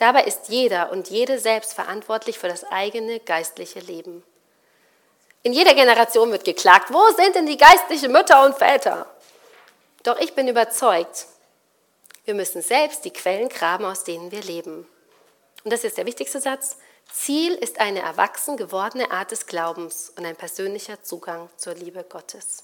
[0.01, 4.23] Dabei ist jeder und jede selbst verantwortlich für das eigene geistliche Leben.
[5.43, 9.05] In jeder Generation wird geklagt, wo sind denn die geistlichen Mütter und Väter?
[10.01, 11.27] Doch ich bin überzeugt,
[12.25, 14.87] wir müssen selbst die Quellen graben, aus denen wir leben.
[15.63, 16.77] Und das ist der wichtigste Satz.
[17.13, 22.63] Ziel ist eine erwachsen gewordene Art des Glaubens und ein persönlicher Zugang zur Liebe Gottes.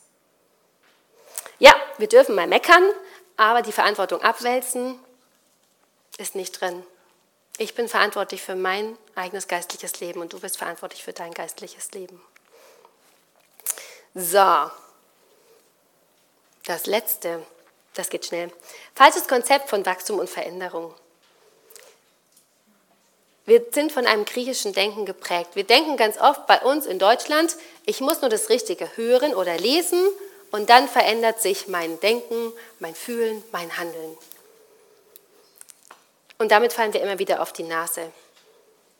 [1.59, 2.89] Ja, wir dürfen mal meckern,
[3.35, 4.97] aber die Verantwortung abwälzen
[6.17, 6.83] ist nicht drin.
[7.59, 11.91] Ich bin verantwortlich für mein eigenes geistliches Leben und du bist verantwortlich für dein geistliches
[11.91, 12.21] Leben.
[14.13, 14.69] So,
[16.65, 17.43] das letzte,
[17.95, 18.51] das geht schnell.
[18.93, 20.93] Falsches Konzept von Wachstum und Veränderung.
[23.45, 25.51] Wir sind von einem griechischen Denken geprägt.
[25.55, 29.57] Wir denken ganz oft bei uns in Deutschland, ich muss nur das Richtige hören oder
[29.57, 30.05] lesen
[30.51, 34.17] und dann verändert sich mein Denken, mein Fühlen, mein Handeln.
[36.37, 38.11] Und damit fallen wir immer wieder auf die Nase.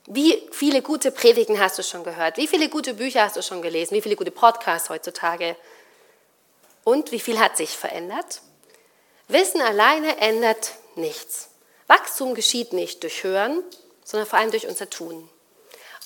[0.08, 2.38] Wie viele gute Predigen hast du schon gehört?
[2.38, 3.94] Wie viele gute Bücher hast du schon gelesen?
[3.94, 5.56] Wie viele gute Podcasts heutzutage?
[6.84, 8.42] Und wie viel hat sich verändert?
[9.28, 11.50] Wissen alleine ändert nichts.
[11.88, 13.64] Wachstum geschieht nicht durch Hören,
[14.04, 15.30] sondern vor allem durch unser Tun.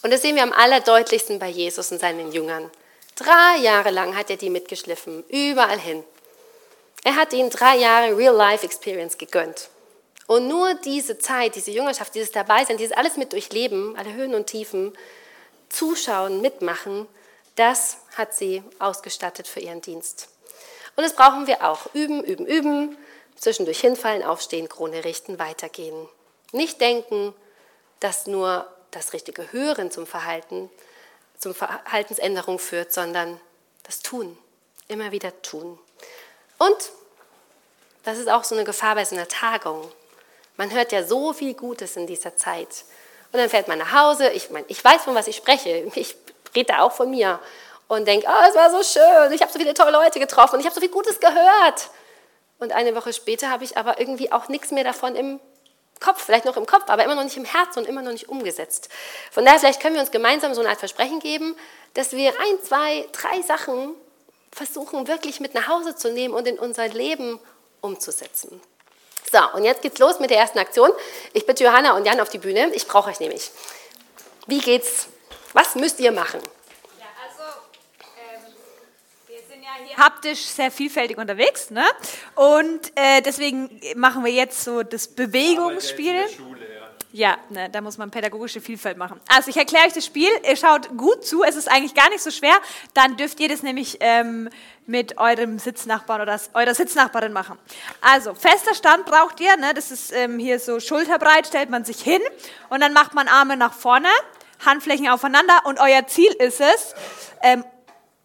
[0.01, 2.71] Und das sehen wir am allerdeutlichsten bei Jesus und seinen Jüngern.
[3.15, 6.03] Drei Jahre lang hat er die mitgeschliffen, überall hin.
[7.03, 9.69] Er hat ihnen drei Jahre Real-Life-Experience gegönnt.
[10.31, 14.47] Und nur diese Zeit, diese Jüngerschaft, dieses Dabeisein, dieses alles mit durchleben, alle Höhen und
[14.47, 14.97] Tiefen,
[15.67, 17.05] zuschauen, mitmachen,
[17.57, 20.29] das hat sie ausgestattet für ihren Dienst.
[20.95, 21.93] Und das brauchen wir auch.
[21.93, 22.97] Üben, üben, üben,
[23.35, 26.07] zwischendurch hinfallen, aufstehen, Krone richten, weitergehen.
[26.53, 27.33] Nicht denken,
[27.99, 30.69] dass nur das richtige Hören zum Verhalten,
[31.39, 33.37] zum Verhaltensänderung führt, sondern
[33.83, 34.37] das Tun.
[34.87, 35.77] Immer wieder tun.
[36.57, 36.77] Und
[38.03, 39.91] das ist auch so eine Gefahr bei so einer Tagung.
[40.61, 42.85] Man hört ja so viel Gutes in dieser Zeit.
[43.31, 44.29] Und dann fährt man nach Hause.
[44.29, 45.91] Ich meine, ich weiß, von was ich spreche.
[45.95, 46.15] Ich
[46.55, 47.39] rede auch von mir
[47.87, 49.31] und denke, oh, es war so schön.
[49.31, 51.89] Ich habe so viele tolle Leute getroffen und ich habe so viel Gutes gehört.
[52.59, 55.39] Und eine Woche später habe ich aber irgendwie auch nichts mehr davon im
[55.99, 58.29] Kopf, vielleicht noch im Kopf, aber immer noch nicht im Herzen und immer noch nicht
[58.29, 58.89] umgesetzt.
[59.31, 61.55] Von daher, vielleicht können wir uns gemeinsam so eine Art Versprechen geben,
[61.95, 63.95] dass wir ein, zwei, drei Sachen
[64.51, 67.39] versuchen wirklich mit nach Hause zu nehmen und in unser Leben
[67.81, 68.61] umzusetzen.
[69.31, 70.91] So, und jetzt geht's los mit der ersten Aktion.
[71.33, 72.69] Ich bitte Johanna und Jan auf die Bühne.
[72.73, 73.51] Ich brauche euch nämlich.
[74.47, 75.07] Wie geht's?
[75.53, 76.41] Was müsst ihr machen?
[79.97, 81.69] haptisch sehr vielfältig unterwegs.
[81.69, 81.83] Ne?
[82.35, 86.15] Und äh, deswegen machen wir jetzt so das Bewegungsspiel.
[86.15, 86.27] Ja,
[87.49, 89.19] ne, da muss man pädagogische Vielfalt machen.
[89.27, 92.21] Also ich erkläre euch das Spiel, ihr schaut gut zu, es ist eigentlich gar nicht
[92.21, 92.55] so schwer,
[92.93, 94.49] dann dürft ihr das nämlich ähm,
[94.85, 97.57] mit eurem Sitznachbarn oder eurer Sitznachbarin machen.
[98.01, 102.01] Also fester Stand braucht ihr, ne, das ist ähm, hier so schulterbreit, stellt man sich
[102.01, 102.21] hin
[102.69, 104.09] und dann macht man Arme nach vorne,
[104.65, 106.95] Handflächen aufeinander und euer Ziel ist es,
[107.41, 107.65] ähm,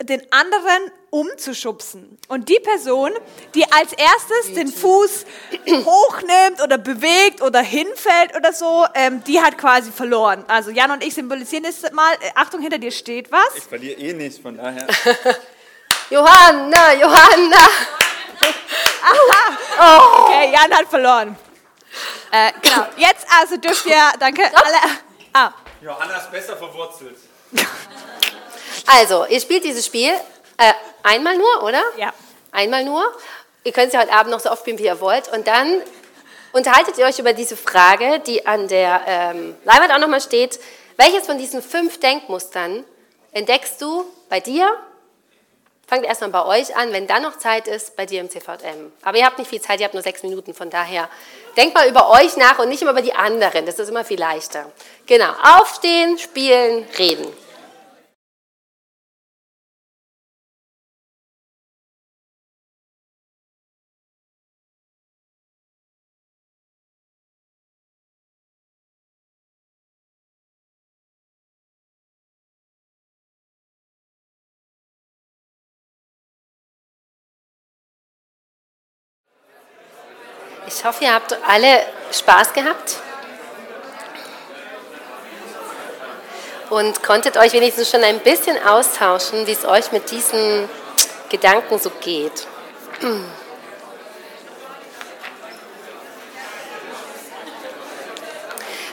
[0.02, 2.18] den anderen umzuschubsen.
[2.28, 3.12] Und die Person,
[3.54, 5.24] die als erstes den Fuß
[5.66, 10.44] hochnimmt oder bewegt oder hinfällt oder so, ähm, die hat quasi verloren.
[10.48, 12.12] Also Jan und ich symbolisieren das mal.
[12.20, 13.56] Äh, Achtung, hinter dir steht was.
[13.56, 14.86] Ich verliere eh nicht, von daher.
[16.10, 17.68] Johanna, Johanna.
[19.80, 20.24] oh.
[20.24, 21.36] Okay, Jan hat verloren.
[22.30, 22.86] Äh, genau.
[22.96, 24.98] Jetzt also dürft ihr, danke, alle.
[25.32, 25.52] Ah.
[25.80, 27.16] Johanna ist besser verwurzelt.
[28.86, 30.12] Also, ihr spielt dieses Spiel
[30.58, 30.72] äh,
[31.02, 31.82] einmal nur, oder?
[31.96, 32.12] Ja.
[32.52, 33.04] Einmal nur.
[33.64, 35.30] Ihr könnt es ja heute Abend noch so oft spielen, wie ihr wollt.
[35.32, 35.82] Und dann
[36.52, 40.60] unterhaltet ihr euch über diese Frage, die an der ähm, Leinwand auch nochmal steht.
[40.96, 42.84] Welches von diesen fünf Denkmustern
[43.32, 44.70] entdeckst du bei dir?
[45.88, 48.92] Fangt erstmal bei euch an, wenn dann noch Zeit ist, bei dir im CVM.
[49.02, 51.08] Aber ihr habt nicht viel Zeit, ihr habt nur sechs Minuten, von daher
[51.56, 54.18] denkt mal über euch nach und nicht immer über die anderen, das ist immer viel
[54.18, 54.72] leichter.
[55.06, 57.32] Genau, aufstehen, spielen, reden.
[80.68, 82.96] Ich hoffe, ihr habt alle Spaß gehabt
[86.70, 90.68] und konntet euch wenigstens schon ein bisschen austauschen, wie es euch mit diesen
[91.28, 92.48] Gedanken so geht.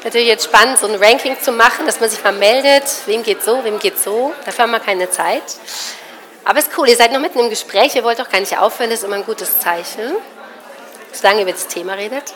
[0.03, 3.41] Natürlich jetzt spannend, so ein Ranking zu machen, dass man sich mal meldet, wem geht
[3.41, 4.33] so, wem geht so.
[4.45, 5.41] Dafür haben wir keine Zeit.
[6.43, 8.59] Aber es ist cool, ihr seid noch mitten im Gespräch, ihr wollt doch gar nicht
[8.59, 10.13] aufhören, das ist immer ein gutes Zeichen
[11.15, 12.34] solange ihr über das Thema redet.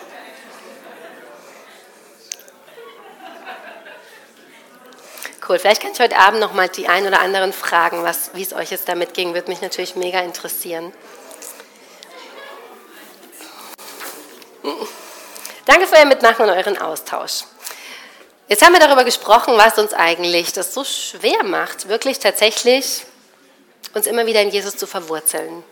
[5.48, 5.60] Cool.
[5.60, 8.52] Vielleicht kann ich heute Abend noch mal die ein oder anderen fragen, was, wie es
[8.52, 9.34] euch jetzt damit ging.
[9.34, 10.92] Würde mich natürlich mega interessieren.
[15.66, 17.44] Danke für euer Mitmachen und euren Austausch.
[18.50, 23.06] Jetzt haben wir darüber gesprochen, was uns eigentlich das so schwer macht, wirklich tatsächlich
[23.94, 25.64] uns immer wieder in Jesus zu verwurzeln.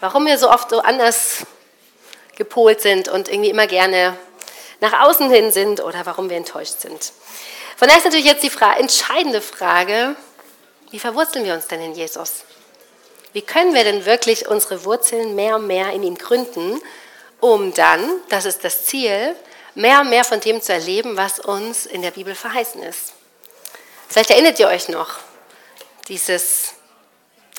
[0.00, 1.46] Warum wir so oft so anders
[2.36, 4.16] gepolt sind und irgendwie immer gerne
[4.80, 7.12] nach außen hin sind oder warum wir enttäuscht sind.
[7.76, 10.16] Von daher ist natürlich jetzt die Frage, entscheidende Frage,
[10.90, 12.44] wie verwurzeln wir uns denn in Jesus?
[13.32, 16.80] Wie können wir denn wirklich unsere Wurzeln mehr und mehr in ihm gründen,
[17.40, 19.34] um dann, das ist das Ziel,
[19.74, 23.12] mehr und mehr von dem zu erleben, was uns in der Bibel verheißen ist.
[24.08, 25.18] Vielleicht erinnert ihr euch noch,
[26.06, 26.74] dieses,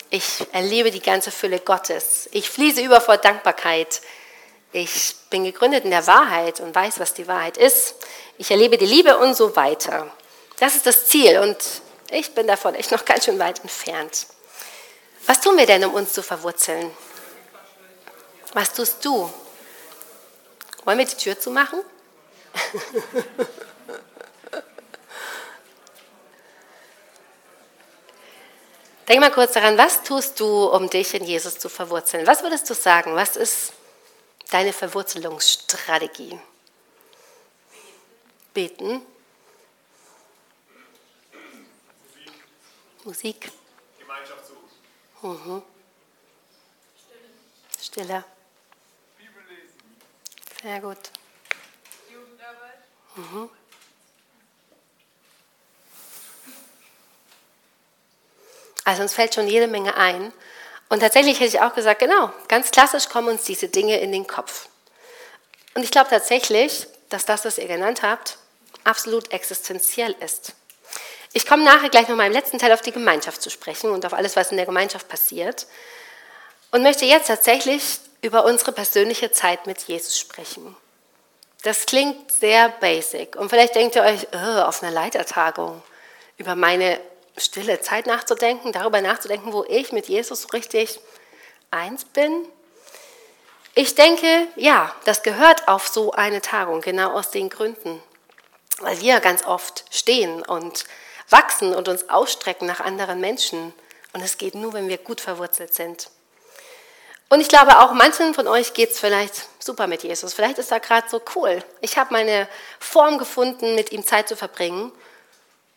[0.10, 4.02] ich erlebe die ganze Fülle Gottes, ich fließe über vor Dankbarkeit,
[4.76, 7.96] ich bin gegründet in der Wahrheit und weiß, was die Wahrheit ist,
[8.38, 10.12] ich erlebe die Liebe und so weiter.
[10.60, 11.56] Das ist das Ziel und
[12.12, 14.28] ich bin davon echt noch ganz schön weit entfernt.
[15.28, 16.92] Was tun wir denn, um uns zu verwurzeln?
[18.54, 19.32] Was tust du?
[20.84, 21.80] Wollen wir die Tür zumachen?
[29.08, 32.28] Denk mal kurz daran, was tust du, um dich in Jesus zu verwurzeln?
[32.28, 33.16] Was würdest du sagen?
[33.16, 33.72] Was ist
[34.56, 36.40] deine Verwurzelungsstrategie?
[38.54, 39.02] Beten.
[43.04, 43.52] Musik.
[44.00, 45.58] Gemeinschaft suchen.
[45.58, 45.62] Mhm.
[47.82, 48.24] Stille.
[49.18, 49.98] Bibel lesen.
[50.62, 51.12] Sehr gut.
[53.16, 53.50] Mhm.
[58.86, 60.32] Also uns fällt schon jede Menge ein.
[60.90, 64.28] Und tatsächlich hätte ich auch gesagt, genau, ganz klassisch kommen uns diese Dinge in den
[64.28, 64.68] Kopf.
[65.74, 68.38] Und ich glaube tatsächlich, dass das, was ihr genannt habt,
[68.84, 70.54] absolut existenziell ist.
[71.34, 74.06] Ich komme nachher gleich noch mal im letzten Teil auf die Gemeinschaft zu sprechen und
[74.06, 75.68] auf alles, was in der Gemeinschaft passiert.
[76.72, 80.76] Und möchte jetzt tatsächlich über unsere persönliche Zeit mit Jesus sprechen.
[81.64, 83.36] Das klingt sehr basic.
[83.36, 85.82] Und vielleicht denkt ihr euch, oh, auf einer Leitertagung
[86.38, 87.00] über meine
[87.38, 91.00] stille Zeit nachzudenken, darüber nachzudenken, wo ich mit Jesus richtig
[91.72, 92.48] eins bin.
[93.74, 98.02] Ich denke, ja, das gehört auf so eine Tagung, genau aus den Gründen.
[98.80, 100.86] Weil wir ganz oft stehen und
[101.30, 103.74] wachsen und uns ausstrecken nach anderen Menschen.
[104.14, 106.10] Und es geht nur, wenn wir gut verwurzelt sind.
[107.28, 110.34] Und ich glaube, auch manchen von euch geht es vielleicht super mit Jesus.
[110.34, 111.64] Vielleicht ist er gerade so cool.
[111.82, 112.48] Ich habe meine
[112.80, 114.92] Form gefunden, mit ihm Zeit zu verbringen.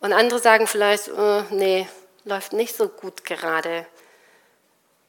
[0.00, 1.88] Und andere sagen vielleicht, äh, nee,
[2.24, 3.86] läuft nicht so gut gerade.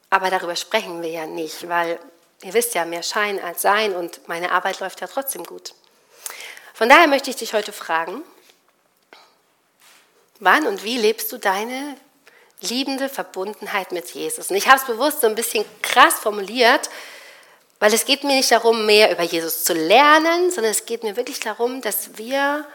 [0.10, 2.00] Aber darüber sprechen wir ja nicht, weil
[2.42, 5.76] ihr wisst ja, mehr Schein als Sein und meine Arbeit läuft ja trotzdem gut.
[6.74, 8.24] Von daher möchte ich dich heute fragen,
[10.40, 11.98] wann und wie lebst du deine
[12.62, 14.50] liebende Verbundenheit mit Jesus.
[14.50, 16.90] Und ich habe es bewusst so ein bisschen krass formuliert,
[17.80, 21.16] weil es geht mir nicht darum, mehr über Jesus zu lernen, sondern es geht mir
[21.16, 22.66] wirklich darum, dass wir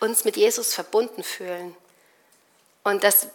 [0.00, 1.74] uns mit Jesus verbunden fühlen
[2.84, 3.28] und dass,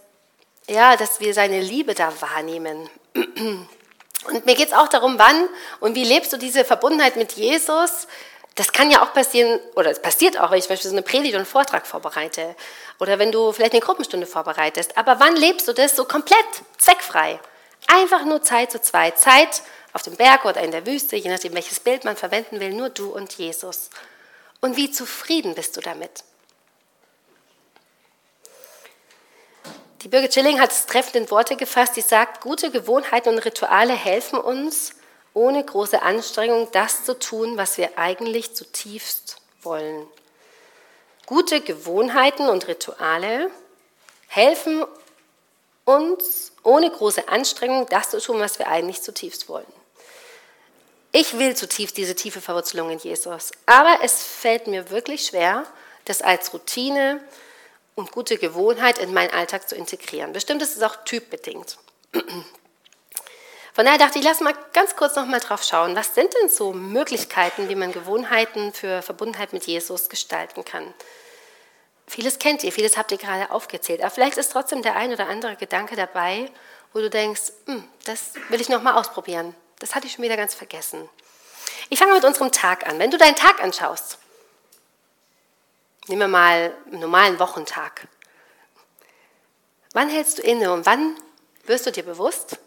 [0.67, 2.89] ja, dass wir seine Liebe da wahrnehmen.
[3.13, 5.49] Und mir geht es auch darum, wann
[5.79, 8.07] und wie lebst du diese Verbundenheit mit Jesus,
[8.55, 11.01] das kann ja auch passieren, oder es passiert auch, wenn ich zum Beispiel so eine
[11.01, 12.55] Predigt und einen Vortrag vorbereite
[12.99, 14.95] oder wenn du vielleicht eine Gruppenstunde vorbereitest.
[14.95, 16.45] Aber wann lebst du das so komplett
[16.77, 17.39] zweckfrei?
[17.87, 19.19] Einfach nur Zeit zu zweit.
[19.19, 22.73] Zeit auf dem Berg oder in der Wüste, je nachdem, welches Bild man verwenden will,
[22.73, 23.89] nur du und Jesus.
[24.61, 26.23] Und wie zufrieden bist du damit?
[30.03, 33.93] Die Birgit Schilling hat es treffend in Worte gefasst, die sagt, gute Gewohnheiten und Rituale
[33.93, 34.95] helfen uns,
[35.33, 40.05] ohne große Anstrengung das zu tun, was wir eigentlich zutiefst wollen.
[41.25, 43.49] Gute Gewohnheiten und Rituale
[44.27, 44.83] helfen
[45.85, 49.65] uns, ohne große Anstrengung das zu tun, was wir eigentlich zutiefst wollen.
[51.13, 55.65] Ich will zutiefst diese tiefe Verwurzelung in Jesus, aber es fällt mir wirklich schwer,
[56.03, 57.21] das als Routine
[57.95, 60.33] und gute Gewohnheit in meinen Alltag zu integrieren.
[60.33, 61.77] Bestimmt ist es auch typbedingt.
[63.73, 66.49] Von daher dachte ich, lass mal ganz kurz noch mal drauf schauen, was sind denn
[66.49, 70.93] so Möglichkeiten, wie man Gewohnheiten für Verbundenheit mit Jesus gestalten kann.
[72.05, 75.27] Vieles kennt ihr, vieles habt ihr gerade aufgezählt, aber vielleicht ist trotzdem der ein oder
[75.27, 76.51] andere Gedanke dabei,
[76.93, 79.55] wo du denkst, hm, das will ich noch mal ausprobieren.
[79.79, 81.09] Das hatte ich schon wieder ganz vergessen.
[81.89, 82.99] Ich fange mit unserem Tag an.
[82.99, 84.19] Wenn du deinen Tag anschaust,
[86.07, 88.07] nehmen wir mal einen normalen Wochentag.
[89.93, 91.15] Wann hältst du inne und wann
[91.65, 92.57] wirst du dir bewusst,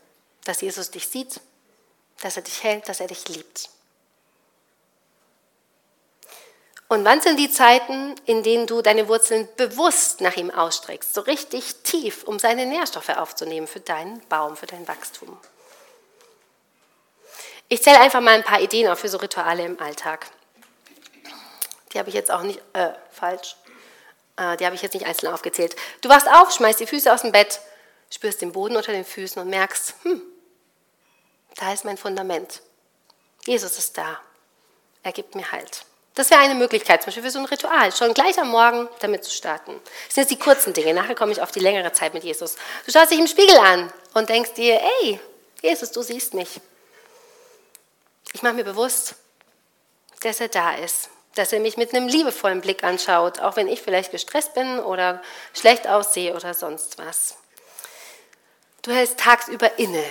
[0.44, 1.40] dass Jesus dich sieht,
[2.20, 3.68] dass er dich hält, dass er dich liebt.
[6.88, 11.20] Und wann sind die Zeiten, in denen du deine Wurzeln bewusst nach ihm ausstreckst, so
[11.22, 15.36] richtig tief, um seine Nährstoffe aufzunehmen für deinen Baum, für dein Wachstum?
[17.68, 20.26] Ich zähle einfach mal ein paar Ideen auf für so Rituale im Alltag.
[21.96, 23.56] Die habe ich jetzt auch nicht, äh, falsch,
[24.36, 25.74] äh, die habe ich jetzt nicht einzeln aufgezählt.
[26.02, 27.58] Du wachst auf, schmeißt die Füße aus dem Bett,
[28.10, 30.20] spürst den Boden unter den Füßen und merkst, hm,
[31.54, 32.60] da ist mein Fundament.
[33.46, 34.20] Jesus ist da.
[35.04, 35.86] Er gibt mir Halt.
[36.14, 39.24] Das wäre eine Möglichkeit, zum Beispiel für so ein Ritual, schon gleich am Morgen damit
[39.24, 39.80] zu starten.
[40.04, 42.56] Das sind jetzt die kurzen Dinge, nachher komme ich auf die längere Zeit mit Jesus.
[42.84, 45.18] Du schaust dich im Spiegel an und denkst dir, ey,
[45.62, 46.60] Jesus, du siehst mich.
[48.34, 49.14] Ich mache mir bewusst,
[50.20, 53.82] dass er da ist, dass er mich mit einem liebevollen Blick anschaut, auch wenn ich
[53.82, 55.22] vielleicht gestresst bin oder
[55.54, 57.36] schlecht aussehe oder sonst was.
[58.82, 60.04] Du hältst tagsüber inne,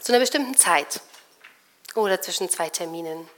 [0.00, 1.00] zu einer bestimmten Zeit
[1.94, 3.28] oder zwischen zwei Terminen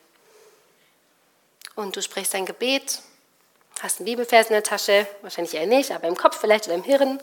[1.74, 3.01] und du sprichst ein Gebet,
[3.80, 6.85] hast einen Bibelvers in der Tasche, wahrscheinlich eher nicht, aber im Kopf vielleicht oder im
[6.85, 7.20] Hirn.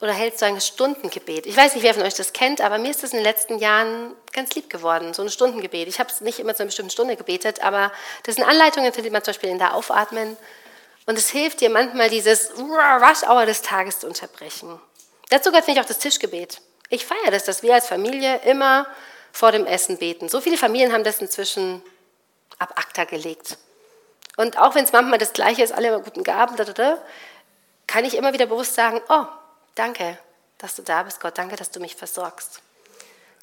[0.00, 1.46] Oder hältst du ein Stundengebet.
[1.46, 3.58] Ich weiß nicht, wer von euch das kennt, aber mir ist das in den letzten
[3.58, 5.88] Jahren ganz lieb geworden, so ein Stundengebet.
[5.88, 7.90] Ich habe es nicht immer zu einer bestimmten Stunde gebetet, aber
[8.22, 10.36] das sind Anleitungen, findet man zum Beispiel in der Aufatmen.
[11.06, 14.78] Und es hilft dir manchmal, dieses Rush-Hour des Tages zu unterbrechen.
[15.30, 16.60] Dazu gehört, finde ich, auch das Tischgebet.
[16.90, 18.86] Ich feiere das, dass wir als Familie immer
[19.32, 20.28] vor dem Essen beten.
[20.28, 21.82] So viele Familien haben das inzwischen
[22.58, 23.58] ab ACTA gelegt.
[24.36, 26.98] Und auch wenn es manchmal das Gleiche ist, alle guten da, da, da,
[27.86, 29.24] kann ich immer wieder bewusst sagen, oh,
[29.78, 30.18] danke,
[30.58, 32.60] dass du da bist, Gott, danke, dass du mich versorgst.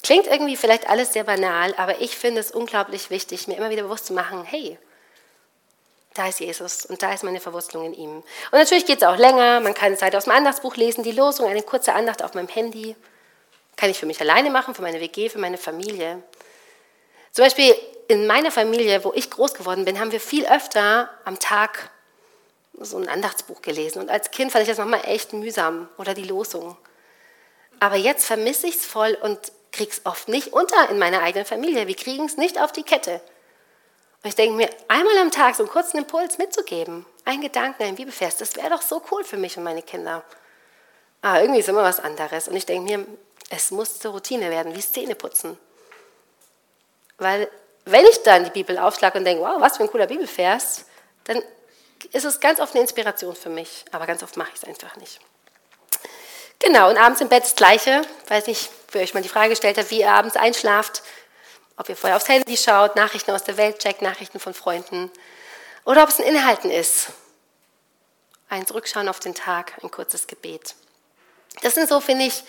[0.02, 3.82] Klingt irgendwie vielleicht alles sehr banal, aber ich finde es unglaublich wichtig, mir immer wieder
[3.82, 4.78] bewusst zu machen, hey,
[6.14, 8.16] da ist Jesus und da ist meine Verwurzelung in ihm.
[8.18, 11.48] Und natürlich geht es auch länger, man kann Zeit aus dem Andachtsbuch lesen, die Losung,
[11.48, 12.96] eine kurze Andacht auf meinem Handy.
[13.76, 16.22] Kann ich für mich alleine machen, für meine WG, für meine Familie.
[17.32, 17.74] Zum Beispiel
[18.08, 21.90] in meiner Familie, wo ich groß geworden bin, haben wir viel öfter am Tag
[22.80, 24.00] so ein Andachtsbuch gelesen.
[24.00, 26.76] Und als Kind fand ich das manchmal echt mühsam oder die Losung.
[27.80, 31.46] Aber jetzt vermisse ich es voll und kriege es oft nicht unter in meiner eigenen
[31.46, 31.86] Familie.
[31.86, 33.20] Wir kriegen es nicht auf die Kette.
[34.22, 37.96] Und ich denke mir, einmal am Tag so einen kurzen Impuls mitzugeben, ein Gedanken, ein
[37.96, 40.24] Bibelfest, das wäre doch so cool für mich und meine Kinder.
[41.22, 42.48] Aber irgendwie ist immer was anderes.
[42.48, 43.06] Und ich denke mir,
[43.50, 45.58] es muss zur Routine werden, wie Zähne putzen.
[47.18, 47.48] Weil
[47.84, 50.86] wenn ich dann die Bibel aufschlage und denke, wow, was für ein cooler Bibelvers,
[51.24, 51.42] dann
[52.12, 53.84] ist es ganz oft eine Inspiration für mich.
[53.92, 55.20] Aber ganz oft mache ich es einfach nicht.
[56.58, 58.02] Genau, und abends im Bett das Gleiche.
[58.24, 61.02] Ich weiß nicht, wer euch mal die Frage gestellt hat, wie ihr abends einschlaft.
[61.76, 65.10] Ob ihr vorher aufs Handy schaut, Nachrichten aus der Welt checkt, Nachrichten von Freunden.
[65.84, 67.08] Oder ob es ein Inhalten ist.
[68.48, 70.74] Ein Zurückschauen auf den Tag, ein kurzes Gebet.
[71.62, 72.44] Das sind so, finde ich,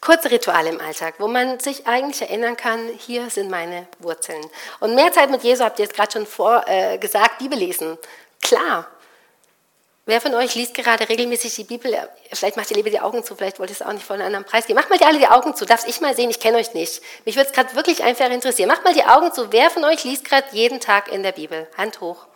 [0.00, 4.44] kurze Rituale im Alltag, wo man sich eigentlich erinnern kann, hier sind meine Wurzeln.
[4.80, 7.98] Und mehr Zeit mit Jesu habt ihr jetzt gerade schon vor, äh, gesagt, Bibel lesen.
[8.42, 8.86] Klar.
[10.04, 11.96] Wer von euch liest gerade regelmäßig die Bibel?
[12.32, 14.26] Vielleicht macht ihr lieber die Augen zu, vielleicht wollt ihr es auch nicht von einem
[14.26, 14.78] anderen Preis geben.
[14.78, 17.00] Macht mal die alle die Augen zu, darf ich mal sehen, ich kenne euch nicht.
[17.24, 18.68] Mich würde es gerade wirklich einfach interessieren.
[18.68, 21.68] Macht mal die Augen zu, wer von euch liest gerade jeden Tag in der Bibel?
[21.78, 22.26] Hand hoch.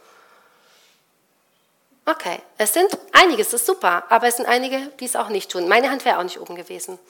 [2.08, 5.50] Okay, es sind einige, es ist super, aber es sind einige, die es auch nicht
[5.50, 5.66] tun.
[5.66, 7.00] Meine Hand wäre auch nicht oben gewesen.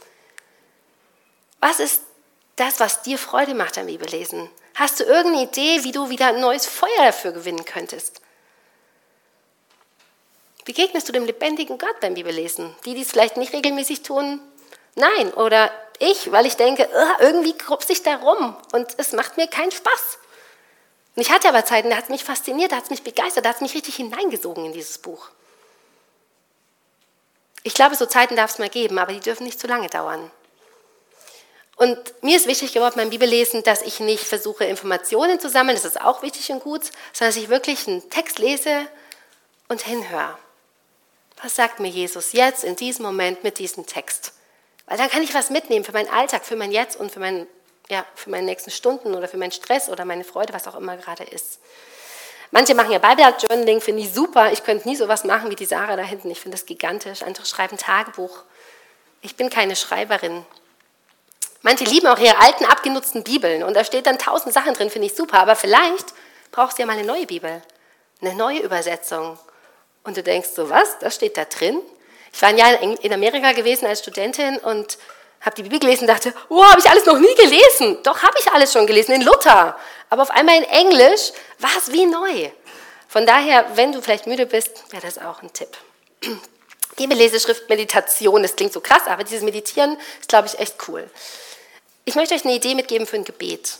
[1.60, 2.00] Was ist
[2.56, 4.50] das, was dir Freude macht am Bibellesen?
[4.74, 8.22] Hast du irgendeine Idee, wie du wieder ein neues Feuer dafür gewinnen könntest?
[10.66, 12.74] Begegnest du dem lebendigen Gott beim Bibellesen?
[12.84, 14.40] Die, die es vielleicht nicht regelmäßig tun?
[14.96, 15.32] Nein.
[15.34, 16.88] Oder ich, weil ich denke,
[17.20, 20.18] irgendwie grubst ich da rum und es macht mir keinen Spaß.
[21.14, 23.44] Und ich hatte aber Zeiten, da hat es mich fasziniert, da hat es mich begeistert,
[23.44, 25.30] da hat es mich richtig hineingesogen in dieses Buch.
[27.62, 30.30] Ich glaube, so Zeiten darf es mal geben, aber die dürfen nicht zu lange dauern.
[31.76, 35.84] Und mir ist wichtig geworden beim Bibellesen, dass ich nicht versuche, Informationen zu sammeln, das
[35.84, 38.88] ist auch wichtig und gut, sondern dass ich wirklich einen Text lese
[39.68, 40.36] und hinhöre.
[41.42, 44.32] Was sagt mir Jesus jetzt in diesem Moment mit diesem Text?
[44.86, 47.46] Weil dann kann ich was mitnehmen für meinen Alltag, für mein Jetzt und für, mein,
[47.88, 50.96] ja, für meine nächsten Stunden oder für meinen Stress oder meine Freude, was auch immer
[50.96, 51.58] gerade ist.
[52.52, 54.52] Manche machen ja Bible-Journaling, finde ich super.
[54.52, 56.30] Ich könnte nie sowas machen wie die Sarah da hinten.
[56.30, 57.22] Ich finde das gigantisch.
[57.22, 58.44] Andere schreiben Tagebuch.
[59.20, 60.46] Ich bin keine Schreiberin.
[61.62, 65.08] Manche lieben auch ihre alten, abgenutzten Bibeln und da steht dann tausend Sachen drin, finde
[65.08, 65.40] ich super.
[65.40, 66.14] Aber vielleicht
[66.52, 67.60] brauchst du ja mal eine neue Bibel,
[68.20, 69.36] eine neue Übersetzung.
[70.06, 71.80] Und du denkst so, was, das steht da drin?
[72.32, 74.98] Ich war ein Jahr in Amerika gewesen als Studentin und
[75.40, 77.98] habe die Bibel gelesen und dachte, oh, habe ich alles noch nie gelesen.
[78.02, 79.76] Doch, habe ich alles schon gelesen, in Luther.
[80.08, 82.50] Aber auf einmal in Englisch war es wie neu.
[83.08, 85.76] Von daher, wenn du vielleicht müde bist, wäre das auch ein Tipp.
[86.96, 91.08] Bibelleseschrift, Meditation, das klingt so krass, aber dieses Meditieren ist, glaube ich, echt cool.
[92.04, 93.78] Ich möchte euch eine Idee mitgeben für ein Gebet.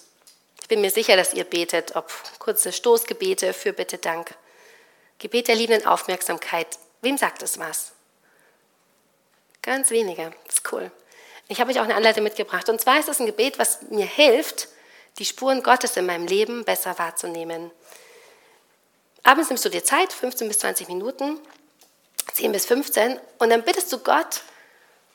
[0.60, 4.34] Ich bin mir sicher, dass ihr betet, ob kurze Stoßgebete, für Bitte, Dank.
[5.18, 6.78] Gebet der liebenden Aufmerksamkeit.
[7.02, 7.92] Wem sagt es was?
[9.62, 10.32] Ganz wenige.
[10.46, 10.90] Das ist cool.
[11.48, 12.68] Ich habe euch auch eine Anleitung mitgebracht.
[12.68, 14.68] Und zwar ist es ein Gebet, was mir hilft,
[15.18, 17.70] die Spuren Gottes in meinem Leben besser wahrzunehmen.
[19.22, 21.40] Abends nimmst du dir Zeit, 15 bis 20 Minuten,
[22.32, 24.42] 10 bis 15, und dann bittest du Gott,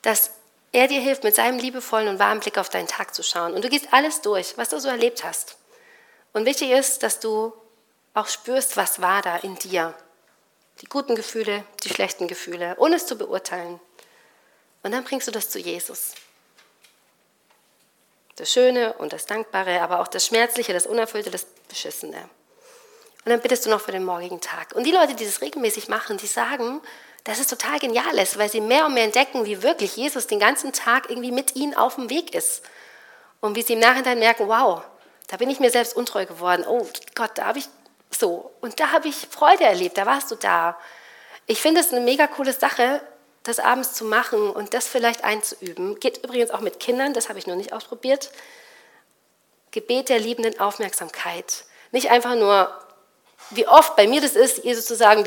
[0.01, 0.31] dass
[0.71, 3.53] er dir hilft, mit seinem liebevollen und warmen Blick auf deinen Tag zu schauen.
[3.53, 5.57] Und du gehst alles durch, was du so erlebt hast.
[6.33, 7.53] Und wichtig ist, dass du
[8.13, 9.93] auch spürst, was war da in dir.
[10.81, 13.79] Die guten Gefühle, die schlechten Gefühle, ohne es zu beurteilen.
[14.83, 16.13] Und dann bringst du das zu Jesus.
[18.35, 22.29] Das Schöne und das Dankbare, aber auch das Schmerzliche, das Unerfüllte, das Beschissene.
[23.23, 24.73] Und dann bittest du noch für den morgigen Tag.
[24.73, 26.81] Und die Leute, die das regelmäßig machen, die sagen,
[27.23, 30.39] dass es total genial ist, weil sie mehr und mehr entdecken, wie wirklich Jesus den
[30.39, 32.63] ganzen Tag irgendwie mit ihnen auf dem Weg ist.
[33.39, 34.81] Und wie sie im Nachhinein merken, wow,
[35.27, 36.65] da bin ich mir selbst untreu geworden.
[36.67, 37.69] Oh Gott, da habe ich
[38.13, 38.51] so.
[38.61, 40.77] Und da habe ich Freude erlebt, da warst du da.
[41.47, 43.01] Ich finde es eine mega coole Sache,
[43.43, 45.99] das abends zu machen und das vielleicht einzuüben.
[45.99, 48.31] Geht übrigens auch mit Kindern, das habe ich noch nicht ausprobiert.
[49.71, 51.65] Gebet der liebenden Aufmerksamkeit.
[51.91, 52.71] Nicht einfach nur,
[53.49, 55.25] wie oft bei mir das ist, Jesus zu sagen,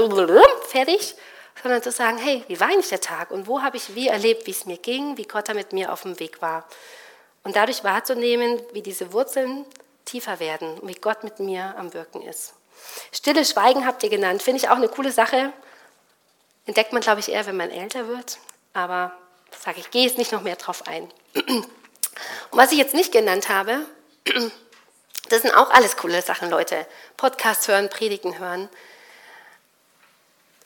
[0.68, 1.14] fertig,
[1.62, 4.46] sondern zu sagen, hey, wie war eigentlich der Tag und wo habe ich wie erlebt,
[4.46, 6.66] wie es mir ging, wie Gott da mit mir auf dem Weg war.
[7.42, 9.66] Und dadurch wahrzunehmen, wie diese Wurzeln
[10.04, 12.54] tiefer werden und wie Gott mit mir am Wirken ist.
[13.12, 15.52] Stille Schweigen habt ihr genannt, finde ich auch eine coole Sache.
[16.66, 18.38] Entdeckt man, glaube ich, eher, wenn man älter wird.
[18.72, 19.12] Aber
[19.62, 21.10] sage ich, gehe jetzt nicht noch mehr drauf ein.
[21.34, 21.66] Und
[22.50, 23.80] was ich jetzt nicht genannt habe,
[25.28, 26.86] das sind auch alles coole Sachen, Leute.
[27.16, 28.68] Podcast hören, Predigen hören,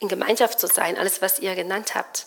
[0.01, 2.27] in Gemeinschaft zu sein, alles, was ihr genannt habt.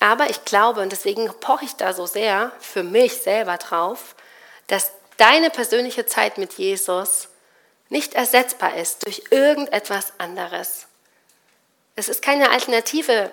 [0.00, 4.16] Aber ich glaube, und deswegen poche ich da so sehr für mich selber drauf,
[4.66, 7.28] dass deine persönliche Zeit mit Jesus
[7.92, 10.86] nicht ersetzbar ist durch irgendetwas anderes.
[11.94, 13.30] Es ist keine Alternative,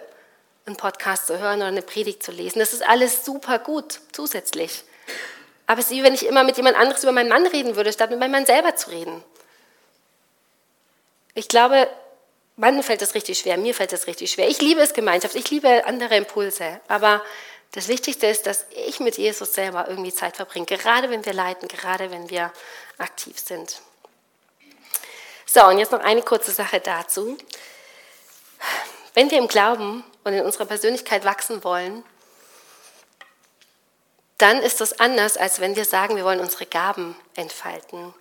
[0.66, 2.60] einen Podcast zu hören oder eine Predigt zu lesen.
[2.60, 4.84] Das ist alles super gut zusätzlich.
[5.66, 7.94] Aber es ist wie wenn ich immer mit jemand anderes über meinen Mann reden würde,
[7.94, 9.24] statt mit meinem Mann selber zu reden.
[11.36, 11.88] Ich glaube,
[12.58, 14.50] Mann fällt das richtig schwer, mir fällt das richtig schwer.
[14.50, 16.82] Ich liebe es Gemeinschaft, ich liebe andere Impulse.
[16.90, 17.24] Aber
[17.72, 21.70] das Wichtigste ist, dass ich mit Jesus selber irgendwie Zeit verbringe, gerade wenn wir leiten,
[21.70, 22.52] gerade wenn wir
[22.98, 23.82] aktiv sind.
[25.52, 27.36] So, und jetzt noch eine kurze Sache dazu.
[29.16, 32.04] Wenn wir im Glauben und in unserer Persönlichkeit wachsen wollen,
[34.38, 38.14] dann ist das anders, als wenn wir sagen, wir wollen unsere Gaben entfalten.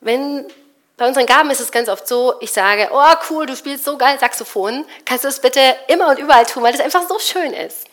[0.00, 0.50] Wenn,
[0.96, 3.98] bei unseren Gaben ist es ganz oft so, ich sage, oh cool, du spielst so
[3.98, 7.52] geil Saxophon, kannst du das bitte immer und überall tun, weil das einfach so schön
[7.52, 7.88] ist.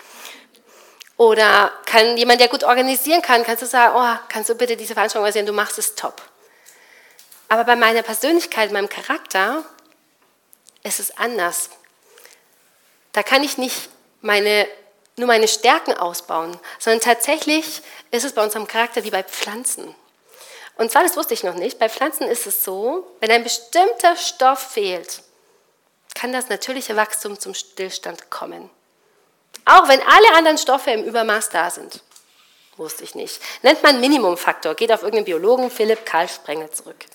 [1.18, 4.94] Oder kann jemand, der gut organisieren kann, kannst du sagen, oh, kannst du bitte diese
[4.94, 6.22] Veranstaltung organisieren, du machst es top.
[7.54, 9.64] Aber bei meiner Persönlichkeit, meinem Charakter,
[10.82, 11.70] ist es anders.
[13.12, 13.92] Da kann ich nicht
[14.22, 14.68] meine,
[15.18, 19.94] nur meine Stärken ausbauen, sondern tatsächlich ist es bei unserem Charakter wie bei Pflanzen.
[20.78, 24.16] Und zwar, das wusste ich noch nicht, bei Pflanzen ist es so, wenn ein bestimmter
[24.16, 25.22] Stoff fehlt,
[26.16, 28.68] kann das natürliche Wachstum zum Stillstand kommen.
[29.66, 32.02] Auch wenn alle anderen Stoffe im Übermaß da sind.
[32.78, 33.40] Wusste ich nicht.
[33.62, 37.06] Nennt man Minimumfaktor, geht auf irgendeinen Biologen, Philipp Karl Sprengel zurück.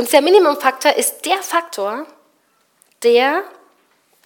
[0.00, 2.06] Und der Minimumfaktor ist der Faktor,
[3.02, 3.44] der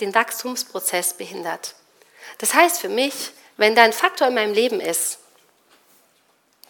[0.01, 1.75] den Wachstumsprozess behindert.
[2.39, 5.19] Das heißt für mich, wenn da ein Faktor in meinem Leben ist,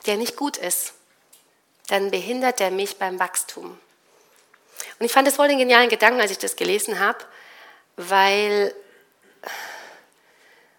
[0.07, 0.95] der nicht gut ist,
[1.89, 3.79] dann behindert der mich beim Wachstum.
[4.99, 7.19] Und ich fand das voll den genialen Gedanken, als ich das gelesen habe,
[7.97, 8.75] weil,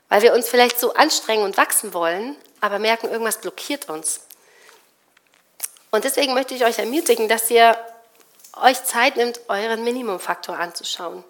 [0.10, 4.22] weil wir uns vielleicht so anstrengen und wachsen wollen, aber merken, irgendwas blockiert uns.
[5.92, 7.78] Und deswegen möchte ich euch ermutigen, dass ihr
[8.62, 11.24] euch Zeit nimmt, euren Minimumfaktor anzuschauen.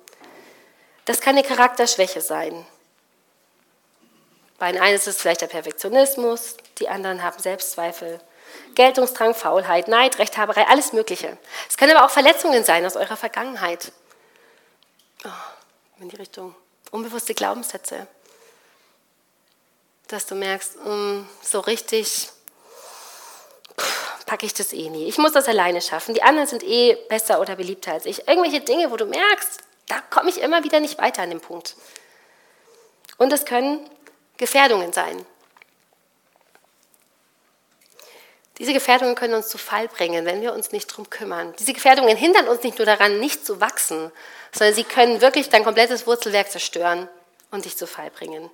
[1.06, 2.66] Das kann eine Charakterschwäche sein.
[4.58, 8.20] Bei den einen ist es vielleicht der Perfektionismus, die anderen haben Selbstzweifel,
[8.74, 11.38] Geltungsdrang, Faulheit, Neid, Rechthaberei, alles Mögliche.
[11.70, 13.92] Es können aber auch Verletzungen sein aus eurer Vergangenheit.
[15.26, 16.56] Oh, in die Richtung
[16.92, 18.08] unbewusste Glaubenssätze.
[20.08, 22.30] Dass du merkst, mm, so richtig
[24.26, 25.08] packe ich das eh nie.
[25.08, 26.14] Ich muss das alleine schaffen.
[26.14, 28.28] Die anderen sind eh besser oder beliebter als ich.
[28.28, 31.76] Irgendwelche Dinge, wo du merkst, da komme ich immer wieder nicht weiter an dem Punkt.
[33.18, 33.88] Und es können
[34.38, 35.26] Gefährdungen sein.
[38.58, 41.54] Diese Gefährdungen können uns zu Fall bringen, wenn wir uns nicht darum kümmern.
[41.60, 44.12] Diese Gefährdungen hindern uns nicht nur daran, nicht zu wachsen,
[44.54, 47.10] sondern sie können wirklich dein komplettes Wurzelwerk zerstören
[47.52, 48.50] und dich zu Fall bringen.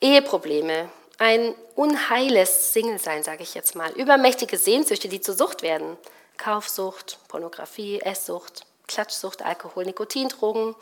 [0.00, 0.88] Eheprobleme,
[1.20, 3.92] ein unheiles Single-Sein, sage ich jetzt mal.
[3.92, 5.98] Übermächtige Sehnsüchte, die zur Sucht werden.
[6.38, 10.74] Kaufsucht, Pornografie, Esssucht, Klatschsucht, Alkohol, Nikotindrogen,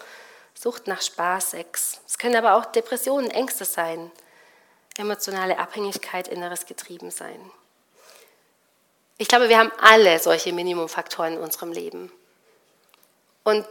[0.54, 2.00] Sucht nach Spaß, Sex.
[2.06, 4.12] Es können aber auch Depressionen, Ängste sein,
[4.96, 7.50] emotionale Abhängigkeit, inneres Getriebensein.
[9.16, 12.12] Ich glaube, wir haben alle solche Minimumfaktoren in unserem Leben.
[13.42, 13.66] Und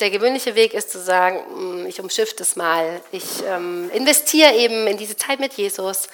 [0.00, 4.86] der gewöhnliche Weg ist zu sagen, hm, ich umschiff das mal, ich ähm, investiere eben
[4.86, 6.08] in diese Zeit mit Jesus.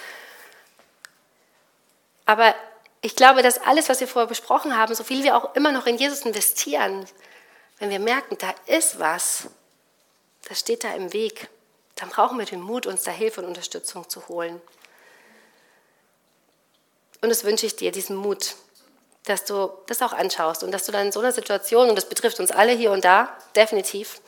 [2.24, 2.54] Aber
[3.02, 5.86] ich glaube, dass alles, was wir vorher besprochen haben, so viel wir auch immer noch
[5.86, 7.06] in Jesus investieren,
[7.78, 9.48] wenn wir merken, da ist was,
[10.48, 11.48] das steht da im Weg,
[11.96, 14.60] dann brauchen wir den Mut, uns da Hilfe und Unterstützung zu holen.
[17.20, 18.56] Und das wünsche ich dir, diesen Mut,
[19.24, 22.08] dass du das auch anschaust und dass du dann in so einer Situation, und das
[22.08, 24.20] betrifft uns alle hier und da, definitiv,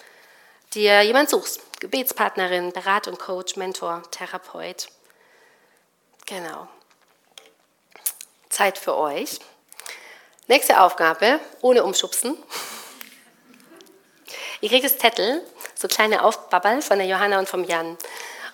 [0.74, 1.61] dir jemand suchst.
[1.80, 4.88] Gebetspartnerin, Beratung, Coach, Mentor, Therapeut.
[6.24, 6.68] Genau.
[8.49, 9.38] Zeit für euch.
[10.49, 12.36] Nächste Aufgabe, ohne umschubsen.
[14.62, 15.42] Ihr kriegt das Zettel,
[15.74, 17.99] so kleine Aufbabbel von der Johanna und vom Jan.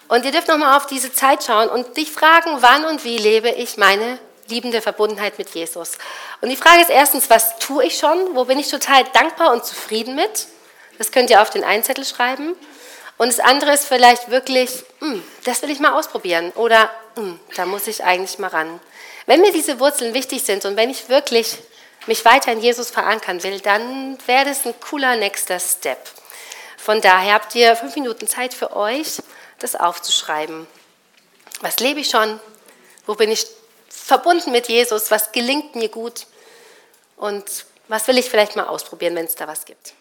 [0.09, 3.51] Und ihr dürft nochmal auf diese Zeit schauen und dich fragen, wann und wie lebe
[3.51, 4.19] ich meine
[4.49, 5.93] liebende Verbundenheit mit Jesus.
[6.41, 8.35] Und die Frage ist erstens, was tue ich schon?
[8.35, 10.47] Wo bin ich total dankbar und zufrieden mit?
[10.99, 12.55] Das könnt ihr auf den Einzettel schreiben.
[13.19, 17.67] Und das andere ist vielleicht wirklich, hm, das will ich mal ausprobieren oder hm, da
[17.67, 18.81] muss ich eigentlich mal ran.
[19.27, 21.59] Wenn mir diese Wurzeln wichtig sind und wenn ich wirklich
[22.07, 25.99] mich weiter in Jesus verankern will, dann wäre das ein cooler nächster Step.
[26.77, 29.23] Von daher habt ihr fünf Minuten Zeit für euch,
[29.61, 30.67] das aufzuschreiben.
[31.61, 32.41] Was lebe ich schon?
[33.07, 33.47] Wo bin ich
[34.03, 36.27] verbunden mit Jesus, was gelingt mir gut
[37.17, 37.45] und
[37.89, 39.95] was will ich vielleicht mal ausprobieren, wenn es da was gibt.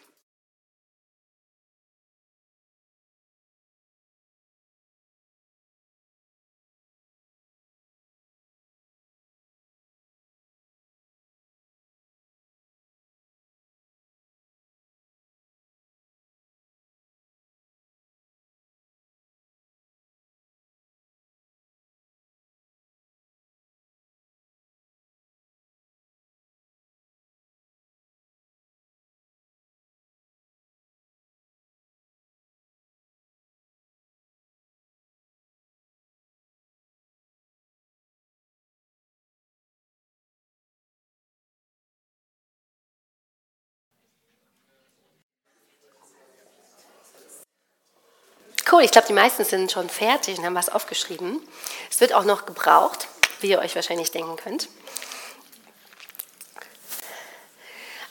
[48.72, 51.46] Cool, ich glaube, die meisten sind schon fertig und haben was aufgeschrieben.
[51.90, 53.10] Es wird auch noch gebraucht,
[53.42, 54.70] wie ihr euch wahrscheinlich denken könnt.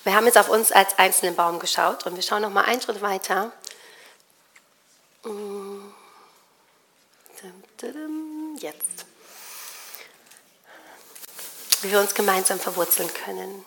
[0.05, 2.83] Wir haben jetzt auf uns als einzelnen Baum geschaut und wir schauen noch mal einen
[2.83, 3.53] Schritt weiter.
[8.59, 9.07] Jetzt.
[11.83, 13.65] Wie wir uns gemeinsam verwurzeln können.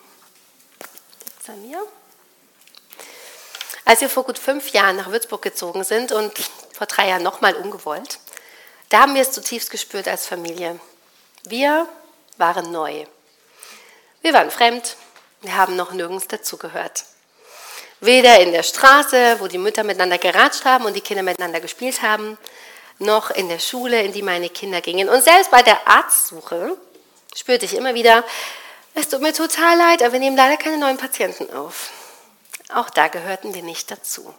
[3.84, 6.32] Als wir vor gut fünf Jahren nach Würzburg gezogen sind und
[6.72, 8.18] vor drei Jahren nochmal ungewollt.
[8.88, 10.78] Da haben wir es zutiefst gespürt als Familie.
[11.44, 11.86] Wir
[12.38, 13.04] waren neu.
[14.22, 14.96] Wir waren fremd,
[15.42, 17.04] wir haben noch nirgends dazugehört.
[18.00, 22.02] Weder in der Straße, wo die Mütter miteinander geratscht haben und die Kinder miteinander gespielt
[22.02, 22.38] haben,
[22.98, 25.08] noch in der Schule, in die meine Kinder gingen.
[25.08, 26.76] Und selbst bei der Arztsuche
[27.34, 28.24] spürte ich immer wieder,
[28.94, 31.90] es tut mir total leid, aber wir nehmen leider keine neuen Patienten auf.
[32.70, 34.34] Auch da gehörten wir nicht dazu.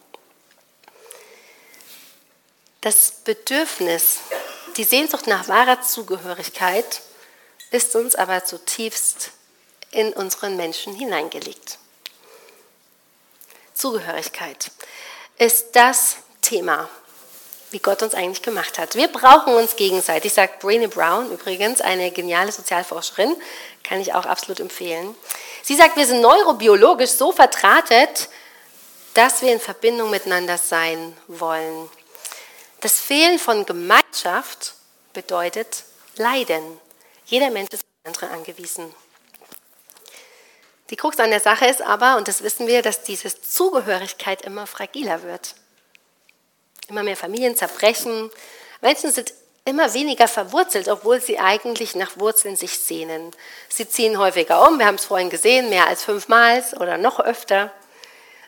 [2.82, 4.19] Das Bedürfnis,
[4.78, 7.01] die Sehnsucht nach wahrer Zugehörigkeit
[7.71, 9.32] ist uns aber zutiefst
[9.91, 11.80] in unseren Menschen hineingelegt.
[13.73, 14.71] Zugehörigkeit
[15.38, 16.89] ist das Thema,
[17.71, 18.95] wie Gott uns eigentlich gemacht hat.
[18.95, 23.36] Wir brauchen uns gegenseitig, sagt Brené Brown übrigens, eine geniale Sozialforscherin,
[23.88, 25.16] kann ich auch absolut empfehlen.
[25.64, 28.30] Sie sagt, wir sind neurobiologisch so vertratet,
[29.14, 31.90] dass wir in Verbindung miteinander sein wollen.
[32.82, 34.74] Das Fehlen von Gemeinschaft
[35.14, 35.86] bedeutet
[36.18, 36.80] Leiden.
[37.26, 38.94] Jeder Mensch ist auf andere angewiesen.
[40.92, 44.68] Die Krux an der Sache ist aber, und das wissen wir, dass diese Zugehörigkeit immer
[44.68, 45.56] fragiler wird.
[46.88, 48.30] Immer mehr Familien zerbrechen.
[48.82, 49.34] Menschen sind
[49.66, 53.32] immer weniger verwurzelt, obwohl sie eigentlich nach Wurzeln sich sehnen.
[53.68, 57.72] Sie ziehen häufiger um, wir haben es vorhin gesehen, mehr als fünfmal oder noch öfter.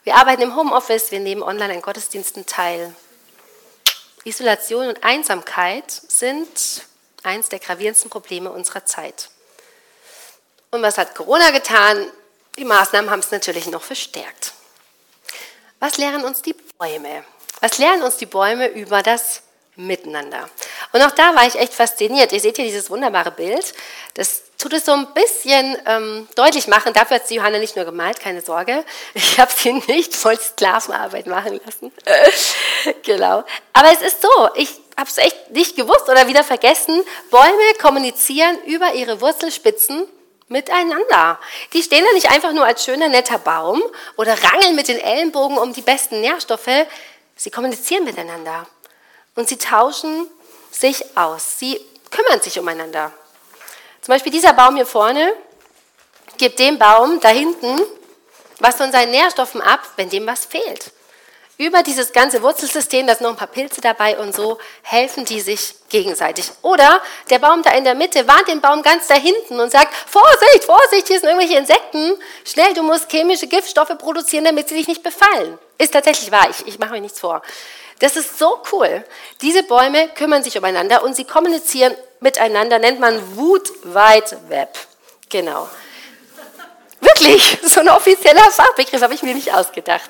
[0.04, 2.96] Wir arbeiten im Homeoffice, wir nehmen online an Gottesdiensten teil.
[4.24, 6.86] Isolation und Einsamkeit sind
[7.24, 9.30] eines der gravierendsten Probleme unserer Zeit.
[10.70, 12.12] Und was hat Corona getan?
[12.58, 14.54] Die Maßnahmen haben es natürlich noch verstärkt.
[15.80, 17.24] Was lehren uns die Bäume?
[17.62, 19.42] Was lernen uns die Bäume über das
[19.76, 20.50] Miteinander?
[20.92, 22.32] Und auch da war ich echt fasziniert.
[22.32, 23.74] Ihr seht hier dieses wunderbare Bild.
[24.14, 26.94] Das tut es so ein bisschen ähm, deutlich machen.
[26.94, 28.84] Dafür hat sie Johanna nicht nur gemalt, keine Sorge.
[29.14, 31.92] Ich habe sie nicht voll Sklavenarbeit machen lassen.
[33.04, 33.44] genau.
[33.74, 37.04] Aber es ist so, ich habe es echt nicht gewusst oder wieder vergessen.
[37.30, 40.08] Bäume kommunizieren über ihre Wurzelspitzen
[40.48, 41.40] miteinander.
[41.74, 43.84] Die stehen da nicht einfach nur als schöner, netter Baum
[44.16, 46.88] oder rangeln mit den Ellenbogen um die besten Nährstoffe.
[47.36, 48.66] Sie kommunizieren miteinander
[49.36, 50.28] und sie tauschen
[50.80, 51.60] sich aus.
[51.60, 51.80] Sie
[52.12, 53.12] kümmern sich umeinander.
[54.02, 55.34] Zum Beispiel dieser Baum hier vorne
[56.38, 57.82] gibt dem Baum da hinten
[58.60, 60.92] was von seinen Nährstoffen ab, wenn dem was fehlt.
[61.60, 65.42] Über dieses ganze Wurzelsystem, da sind noch ein paar Pilze dabei und so helfen die
[65.42, 66.52] sich gegenseitig.
[66.62, 67.02] Oder
[67.32, 70.66] der Baum da in der Mitte warnt den Baum ganz da hinten und sagt, Vorsicht,
[70.66, 72.14] Vorsicht, hier sind irgendwelche Insekten.
[72.46, 75.58] Schnell, du musst chemische Giftstoffe produzieren, damit sie dich nicht befallen.
[75.80, 77.42] Ist tatsächlich wahr, ich, ich mache mir nichts vor.
[78.00, 79.04] Das ist so cool.
[79.42, 84.78] Diese Bäume kümmern sich umeinander und sie kommunizieren miteinander, nennt man Wood Wide Web.
[85.30, 85.68] Genau.
[87.00, 90.10] Wirklich, so ein offizieller Fachbegriff habe ich mir nicht ausgedacht.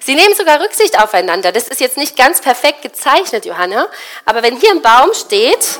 [0.00, 1.50] Sie nehmen sogar Rücksicht aufeinander.
[1.50, 3.88] Das ist jetzt nicht ganz perfekt gezeichnet, Johanna,
[4.24, 5.78] aber wenn hier ein Baum steht,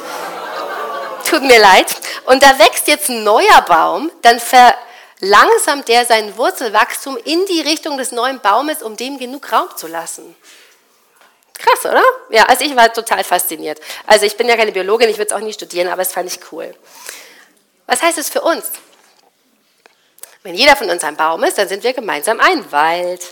[1.29, 1.95] tut mir leid,
[2.27, 7.99] und da wächst jetzt ein neuer Baum, dann verlangsamt der sein Wurzelwachstum in die Richtung
[7.99, 10.35] des neuen Baumes, um dem genug Raum zu lassen.
[11.59, 12.03] Krass, oder?
[12.31, 13.81] Ja, also ich war total fasziniert.
[14.07, 16.31] Also ich bin ja keine Biologin, ich würde es auch nie studieren, aber es fand
[16.33, 16.75] ich cool.
[17.87, 18.71] Was heißt es für uns?
[20.43, 23.23] Wenn jeder von uns ein Baum ist, dann sind wir gemeinsam ein Wald.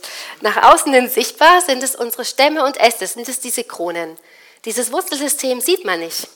[0.41, 4.16] Nach außen hin sichtbar sind es unsere Stämme und Äste, sind es diese Kronen.
[4.64, 6.29] Dieses Wurzelsystem sieht man nicht.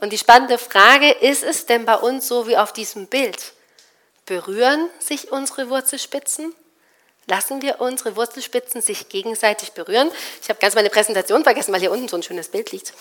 [0.00, 3.52] Und die spannende Frage, ist es denn bei uns so wie auf diesem Bild?
[4.24, 6.54] Berühren sich unsere Wurzelspitzen?
[7.28, 10.10] Lassen wir unsere Wurzelspitzen sich gegenseitig berühren?
[10.42, 12.94] Ich habe ganz meine Präsentation vergessen, weil hier unten so ein schönes Bild liegt.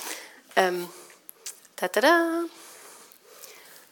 [0.58, 0.90] Ähm,
[1.78, 2.44] da, da, da.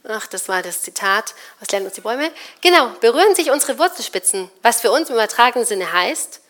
[0.09, 1.33] Ach, das war das Zitat.
[1.61, 2.31] Was lernen uns die Bäume?
[2.59, 6.41] Genau, berühren sich unsere Wurzelspitzen, was für uns im übertragenen Sinne heißt,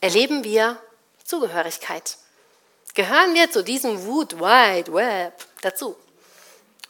[0.00, 0.78] erleben wir
[1.22, 2.16] Zugehörigkeit.
[2.94, 5.96] Gehören wir zu diesem Wood Wide Web dazu?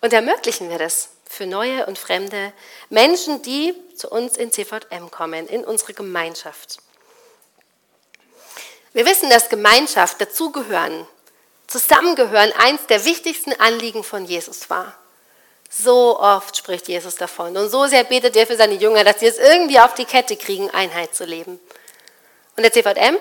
[0.01, 2.53] Und ermöglichen wir das für neue und fremde
[2.89, 6.79] Menschen, die zu uns in CVM kommen, in unsere Gemeinschaft.
[8.93, 11.07] Wir wissen, dass Gemeinschaft, dazugehören,
[11.67, 14.97] zusammengehören eins der wichtigsten Anliegen von Jesus war.
[15.71, 19.27] So oft spricht Jesus davon und so sehr betet er für seine Jünger, dass sie
[19.27, 21.61] es irgendwie auf die Kette kriegen, Einheit zu leben.
[22.57, 23.19] Und der CVM,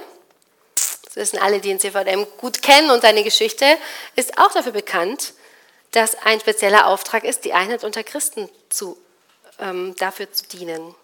[1.04, 3.66] das wissen alle, die den CVM gut kennen und seine Geschichte,
[4.16, 5.34] ist auch dafür bekannt,
[5.92, 8.98] dass ein spezieller Auftrag ist, die Einheit unter Christen zu,
[9.60, 10.96] ähm, dafür zu dienen.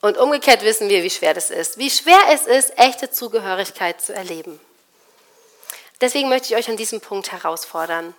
[0.00, 1.78] Und umgekehrt wissen wir, wie schwer das ist.
[1.78, 4.60] Wie schwer es ist, echte Zugehörigkeit zu erleben.
[6.00, 8.14] Deswegen möchte ich euch an diesem Punkt herausfordern.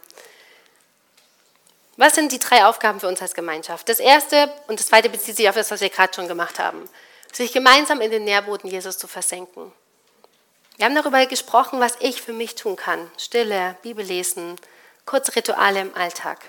[1.98, 3.88] Was sind die drei Aufgaben für uns als Gemeinschaft?
[3.88, 6.90] Das erste und das zweite bezieht sich auf das, was wir gerade schon gemacht haben.
[7.32, 9.72] Sich gemeinsam in den Nährboden Jesus zu versenken.
[10.78, 13.10] Wir haben darüber gesprochen, was ich für mich tun kann.
[13.18, 14.06] Stille, Bibel
[15.06, 16.40] kurze Rituale im Alltag.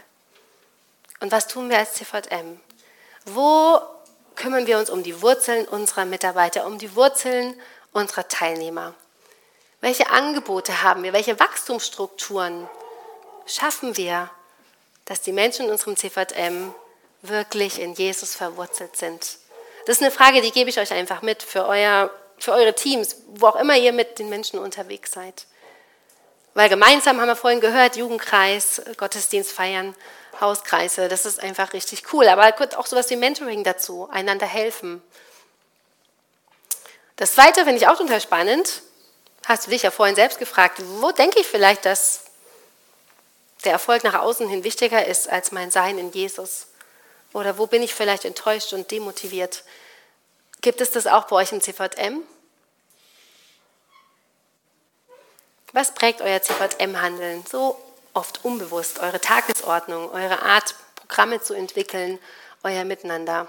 [1.21, 2.61] Und was tun wir als CVM?
[3.25, 3.81] Wo
[4.35, 7.59] kümmern wir uns um die Wurzeln unserer Mitarbeiter, um die Wurzeln
[7.93, 8.95] unserer Teilnehmer?
[9.81, 11.13] Welche Angebote haben wir?
[11.13, 12.69] Welche Wachstumsstrukturen
[13.47, 14.31] schaffen wir,
[15.05, 16.75] dass die Menschen in unserem CVM
[17.23, 19.39] wirklich in Jesus verwurzelt sind?
[19.87, 23.17] Das ist eine Frage, die gebe ich euch einfach mit für, euer, für eure Teams,
[23.29, 25.47] wo auch immer ihr mit den Menschen unterwegs seid.
[26.57, 29.95] Weil gemeinsam haben wir vorhin gehört, Jugendkreis, Gottesdienst feiern,
[30.41, 32.27] Hauskreise, das ist einfach richtig cool.
[32.29, 35.03] Aber auch sowas wie Mentoring dazu, einander helfen.
[37.17, 38.81] Das Zweite finde ich auch total spannend.
[39.45, 42.23] Hast du dich ja vorhin selbst gefragt, wo denke ich vielleicht, dass
[43.67, 46.69] der Erfolg nach außen hin wichtiger ist als mein Sein in Jesus?
[47.35, 49.63] Oder wo bin ich vielleicht enttäuscht und demotiviert?
[50.63, 52.23] Gibt es das auch bei euch im CVM?
[55.77, 57.79] Was prägt euer CVM-Handeln so
[58.15, 58.99] oft unbewusst?
[59.01, 62.19] Eure Tagesordnung, eure Art, Programme zu entwickeln,
[62.63, 63.47] euer Miteinander?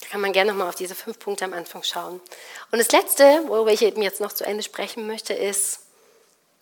[0.00, 2.20] Da kann man gerne nochmal auf diese fünf Punkte am Anfang schauen.
[2.70, 5.80] Und das Letzte, worüber ich eben jetzt noch zu Ende sprechen möchte, ist,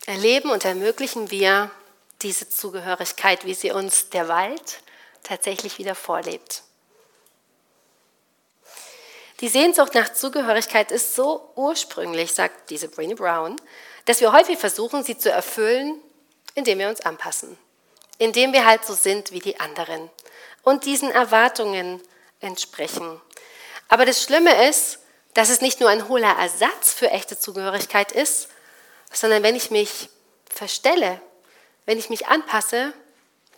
[0.07, 1.70] erleben und ermöglichen wir
[2.22, 4.80] diese Zugehörigkeit, wie sie uns der Wald
[5.24, 6.62] tatsächlich wieder vorlebt.
[9.41, 13.57] Die Sehnsucht nach Zugehörigkeit ist so ursprünglich, sagt diese Brené Brown,
[14.05, 16.01] dass wir häufig versuchen, sie zu erfüllen,
[16.55, 17.57] indem wir uns anpassen,
[18.18, 20.11] indem wir halt so sind wie die anderen
[20.62, 22.03] und diesen Erwartungen
[22.41, 23.20] entsprechen.
[23.89, 24.99] Aber das Schlimme ist,
[25.34, 28.49] dass es nicht nur ein hohler Ersatz für echte Zugehörigkeit ist,
[29.12, 30.09] sondern wenn ich mich
[30.53, 31.20] verstelle,
[31.86, 32.93] wenn ich mich anpasse,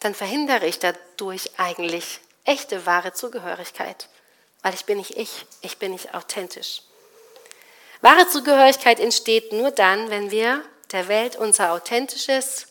[0.01, 4.09] dann verhindere ich dadurch eigentlich echte, wahre Zugehörigkeit,
[4.63, 6.83] weil ich bin nicht ich, ich bin nicht authentisch.
[8.01, 12.67] Wahre Zugehörigkeit entsteht nur dann, wenn wir der Welt unser authentisches,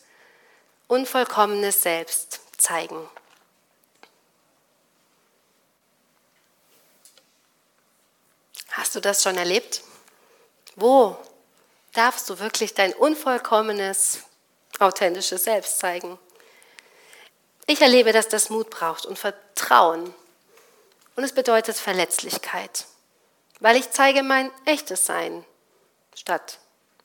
[0.88, 3.08] unvollkommenes Selbst zeigen.
[8.70, 9.82] Hast du das schon erlebt?
[10.76, 11.16] Wo
[11.92, 14.20] darfst du wirklich dein unvollkommenes,
[14.78, 16.18] authentisches Selbst zeigen?
[17.66, 20.14] Ich erlebe, dass das Mut braucht und Vertrauen.
[21.16, 22.86] Und es bedeutet Verletzlichkeit,
[23.60, 25.44] weil ich zeige mein echtes Sein
[26.14, 26.58] statt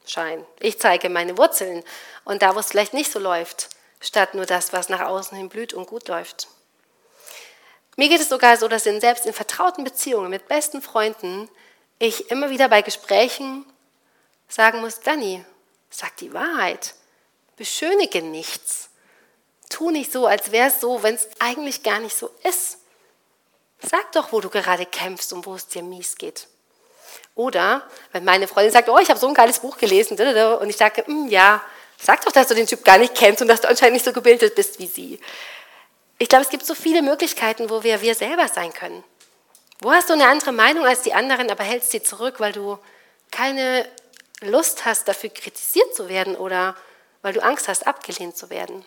[0.06, 0.45] Schein.
[0.60, 1.84] Ich zeige meine Wurzeln
[2.24, 5.49] und da, wo es vielleicht nicht so läuft, statt nur das, was nach außen hin
[5.49, 6.47] blüht und gut läuft.
[7.97, 11.49] Mir geht es sogar so, dass in, selbst in vertrauten Beziehungen mit besten Freunden
[11.97, 13.66] ich immer wieder bei Gesprächen
[14.47, 15.43] sagen muss, Dani,
[15.89, 16.93] sag die Wahrheit,
[17.56, 18.89] beschönige nichts.
[19.70, 22.80] Tu nicht so, als wäre es so, wenn es eigentlich gar nicht so ist.
[23.82, 26.47] Sag doch, wo du gerade kämpfst und wo es dir mies geht.
[27.36, 30.78] Oder wenn meine Freundin sagt, oh, ich habe so ein geiles Buch gelesen, und ich
[30.78, 31.61] sage, hm, ja,
[31.97, 34.13] sag doch, dass du den Typ gar nicht kennst und dass du anscheinend nicht so
[34.13, 35.19] gebildet bist wie sie.
[36.17, 39.03] Ich glaube, es gibt so viele Möglichkeiten, wo wir wir selber sein können.
[39.82, 42.80] Wo hast du eine andere Meinung als die anderen, aber hältst sie zurück, weil du
[43.32, 43.86] keine
[44.41, 46.76] Lust hast, dafür kritisiert zu werden oder
[47.21, 48.86] weil du Angst hast, abgelehnt zu werden?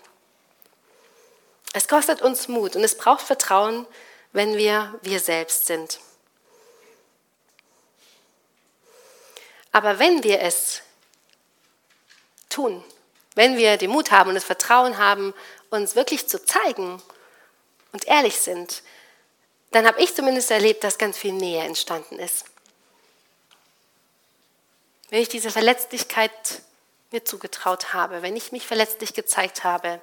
[1.75, 3.87] Es kostet uns Mut und es braucht Vertrauen,
[4.33, 6.01] wenn wir wir selbst sind.
[9.73, 10.83] Aber wenn wir es
[12.49, 12.83] tun,
[13.35, 15.35] wenn wir den Mut haben und das Vertrauen haben,
[15.71, 17.01] uns wirklich zu zeigen
[17.93, 18.83] und ehrlich sind,
[19.71, 22.47] dann habe ich zumindest erlebt, dass ganz viel Nähe entstanden ist.
[25.11, 26.63] Wenn ich diese Verletzlichkeit
[27.11, 30.01] mir zugetraut habe, wenn ich mich verletzlich gezeigt habe,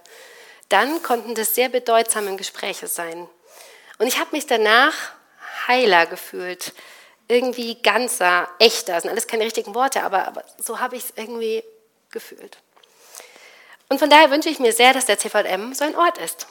[0.69, 3.27] dann konnten das sehr bedeutsame Gespräche sein.
[3.97, 4.93] Und ich habe mich danach
[5.67, 6.73] heiler gefühlt,
[7.27, 8.93] irgendwie ganzer, echter.
[8.93, 11.63] Das sind alles keine richtigen Worte, aber, aber so habe ich es irgendwie
[12.11, 12.57] gefühlt.
[13.89, 16.47] Und von daher wünsche ich mir sehr, dass der CVM so ein Ort ist.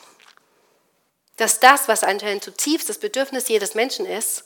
[1.36, 4.44] Dass das, was anscheinend zutiefst das Bedürfnis jedes Menschen ist,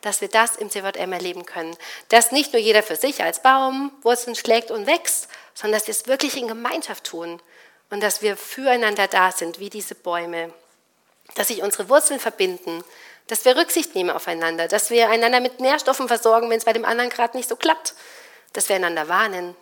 [0.00, 1.76] dass wir das im CVM erleben können.
[2.08, 5.92] Dass nicht nur jeder für sich als Baum Wurzeln schlägt und wächst, sondern dass wir
[5.92, 7.42] es wirklich in Gemeinschaft tun
[7.90, 10.52] und dass wir füreinander da sind, wie diese Bäume.
[11.34, 12.82] Dass sich unsere Wurzeln verbinden,
[13.26, 16.84] dass wir Rücksicht nehmen aufeinander, dass wir einander mit Nährstoffen versorgen, wenn es bei dem
[16.84, 17.94] anderen gerade nicht so klappt,
[18.52, 19.54] dass wir einander warnen.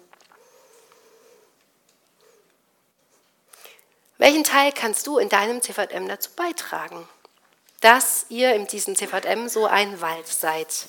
[4.17, 7.09] Welchen Teil kannst du in deinem CVM dazu beitragen,
[7.81, 10.89] dass ihr in diesem CVM so ein Wald seid?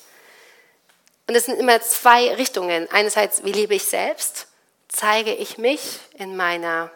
[1.28, 2.90] Und es sind immer zwei Richtungen.
[2.90, 4.48] Einerseits, wie lebe ich selbst?
[4.88, 6.90] Zeige ich mich in meiner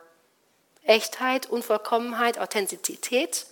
[0.83, 3.47] Echtheit, Unvollkommenheit, Authentizität?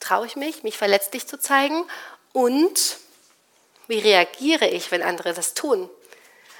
[0.00, 1.84] Traue ich mich, mich verletzlich zu zeigen?
[2.32, 2.98] Und
[3.86, 5.88] wie reagiere ich, wenn andere das tun?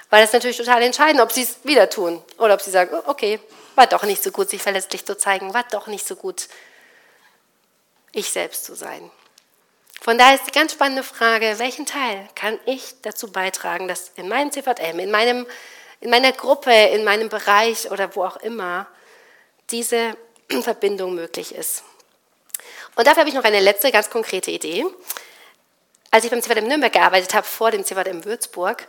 [0.09, 3.09] Weil es natürlich total entscheidend, ob sie es wieder tun oder ob sie sagen, oh,
[3.09, 3.39] okay,
[3.75, 6.49] war doch nicht so gut, sich verletzlich zu zeigen, war doch nicht so gut,
[8.11, 9.09] ich selbst zu sein.
[10.01, 14.27] Von daher ist die ganz spannende Frage, welchen Teil kann ich dazu beitragen, dass in
[14.27, 15.47] meinem CVM, in, meinem,
[16.01, 18.87] in meiner Gruppe, in meinem Bereich oder wo auch immer
[19.69, 20.17] diese
[20.63, 21.83] Verbindung möglich ist.
[22.95, 24.85] Und dafür habe ich noch eine letzte ganz konkrete Idee.
[26.11, 28.87] Als ich beim CVM Nürnberg gearbeitet habe, vor dem CVM Würzburg,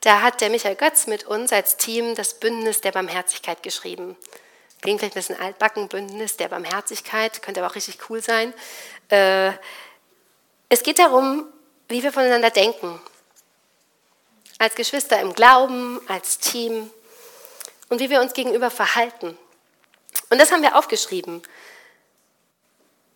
[0.00, 4.16] da hat der Michael Götz mit uns als Team das Bündnis der Barmherzigkeit geschrieben.
[4.82, 8.52] Klingt vielleicht ein bisschen altbacken, Bündnis der Barmherzigkeit, könnte aber auch richtig cool sein.
[9.08, 9.52] Äh,
[10.68, 11.46] es geht darum,
[11.88, 13.00] wie wir voneinander denken.
[14.58, 16.90] Als Geschwister im Glauben, als Team
[17.88, 19.38] und wie wir uns gegenüber verhalten.
[20.28, 21.42] Und das haben wir aufgeschrieben.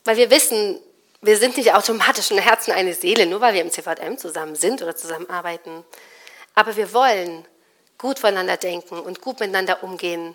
[0.09, 0.81] Weil wir wissen,
[1.21, 4.81] wir sind nicht automatisch im Herzen eine Seele, nur weil wir im CVM zusammen sind
[4.81, 5.85] oder zusammenarbeiten.
[6.55, 7.47] Aber wir wollen
[7.99, 10.35] gut voneinander denken und gut miteinander umgehen.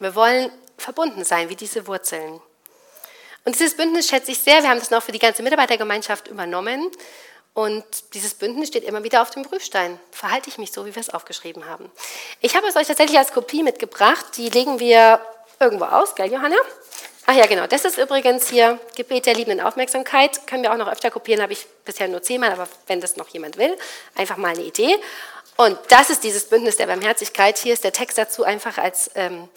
[0.00, 2.42] Wir wollen verbunden sein, wie diese Wurzeln.
[3.44, 4.60] Und dieses Bündnis schätze ich sehr.
[4.60, 6.90] Wir haben das noch für die ganze Mitarbeitergemeinschaft übernommen.
[7.52, 10.00] Und dieses Bündnis steht immer wieder auf dem Prüfstein.
[10.10, 11.92] Verhalte ich mich so, wie wir es aufgeschrieben haben.
[12.40, 14.36] Ich habe es euch tatsächlich als Kopie mitgebracht.
[14.36, 15.20] Die legen wir
[15.60, 16.56] irgendwo aus, gell, Johanna?
[17.26, 17.66] Ach ja, genau.
[17.66, 20.46] Das ist übrigens hier Gebet der liebenden Aufmerksamkeit.
[20.46, 23.28] Können wir auch noch öfter kopieren, habe ich bisher nur zehnmal, aber wenn das noch
[23.28, 23.76] jemand will,
[24.14, 24.98] einfach mal eine Idee.
[25.56, 27.56] Und das ist dieses Bündnis der Barmherzigkeit.
[27.58, 29.48] Hier ist der Text dazu einfach als ähm,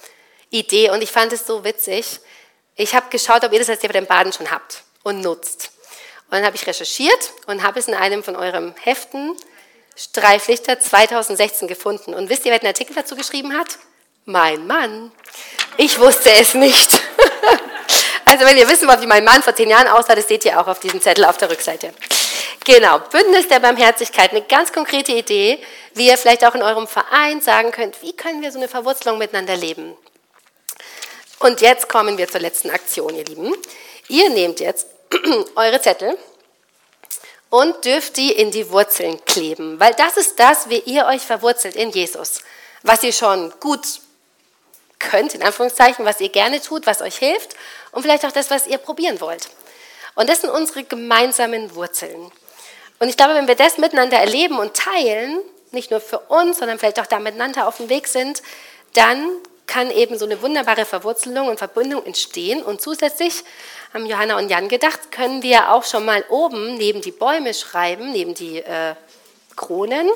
[0.49, 0.91] Idee.
[0.91, 2.20] Und ich fand es so witzig.
[2.76, 5.72] Ich habe geschaut, ob ihr das als ihr bei den Baden schon habt und nutzt.
[6.30, 9.36] Und dann habe ich recherchiert und habe es in einem von euren Heften
[9.95, 12.13] Streiflichter 2016 gefunden.
[12.13, 13.80] Und wisst ihr, wer den Artikel dazu geschrieben hat?
[14.26, 15.11] Mein Mann.
[15.78, 17.01] Ich wusste es nicht.
[18.29, 20.59] Also wenn ihr wissen wollt, wie mein Mann vor zehn Jahren aussah, das seht ihr
[20.59, 21.93] auch auf diesem Zettel auf der Rückseite.
[22.65, 25.57] Genau, Bündnis der Barmherzigkeit, eine ganz konkrete Idee,
[25.93, 29.17] wie ihr vielleicht auch in eurem Verein sagen könnt, wie können wir so eine Verwurzelung
[29.17, 29.95] miteinander leben.
[31.39, 33.53] Und jetzt kommen wir zur letzten Aktion, ihr Lieben.
[34.09, 34.88] Ihr nehmt jetzt
[35.55, 36.17] eure Zettel
[37.49, 41.77] und dürft die in die Wurzeln kleben, weil das ist das, wie ihr euch verwurzelt
[41.77, 42.41] in Jesus.
[42.83, 43.85] Was ihr schon gut
[44.99, 47.55] könnt, in Anführungszeichen, was ihr gerne tut, was euch hilft
[47.91, 49.49] und vielleicht auch das, was ihr probieren wollt.
[50.15, 52.31] Und das sind unsere gemeinsamen Wurzeln.
[52.99, 55.39] Und ich glaube, wenn wir das miteinander erleben und teilen,
[55.71, 58.41] nicht nur für uns, sondern vielleicht auch da miteinander auf dem Weg sind,
[58.93, 59.29] dann
[59.67, 62.63] kann eben so eine wunderbare Verwurzelung und Verbindung entstehen.
[62.63, 63.43] Und zusätzlich
[63.93, 68.11] haben Johanna und Jan gedacht, können wir auch schon mal oben neben die Bäume schreiben,
[68.11, 68.95] neben die äh,
[69.55, 70.09] Kronen,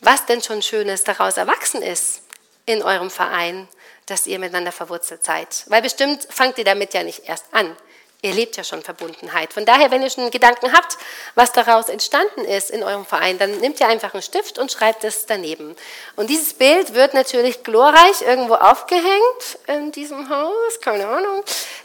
[0.00, 2.22] was denn schon Schönes daraus erwachsen ist
[2.64, 3.68] in eurem Verein,
[4.10, 5.64] dass ihr miteinander verwurzelt seid.
[5.68, 7.76] Weil bestimmt fangt ihr damit ja nicht erst an.
[8.22, 9.54] Ihr lebt ja schon Verbundenheit.
[9.54, 10.98] Von daher, wenn ihr schon Gedanken habt,
[11.36, 15.04] was daraus entstanden ist in eurem Verein, dann nehmt ihr einfach einen Stift und schreibt
[15.04, 15.74] es daneben.
[16.16, 21.42] Und dieses Bild wird natürlich glorreich irgendwo aufgehängt in diesem Haus, keine Ahnung,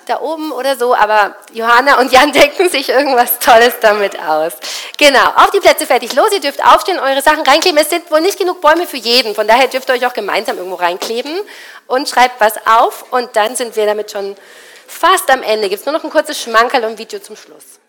[0.07, 0.93] da oben oder so.
[0.93, 4.51] Aber Johanna und Jan denken sich irgendwas Tolles damit aus.
[4.97, 6.33] Genau, auf die Plätze fertig los.
[6.33, 7.79] Ihr dürft aufstehen, eure Sachen reinkleben.
[7.79, 9.36] Es sind wohl nicht genug Bäume für jeden.
[9.36, 11.39] Von daher dürft ihr euch auch gemeinsam irgendwo reinkleben
[11.88, 13.05] und schreibt was auf.
[13.13, 14.36] Und dann sind wir damit schon
[14.88, 17.79] Fast am Ende gibt es nur noch ein kurzes Schmankerl und Video zum Schluss.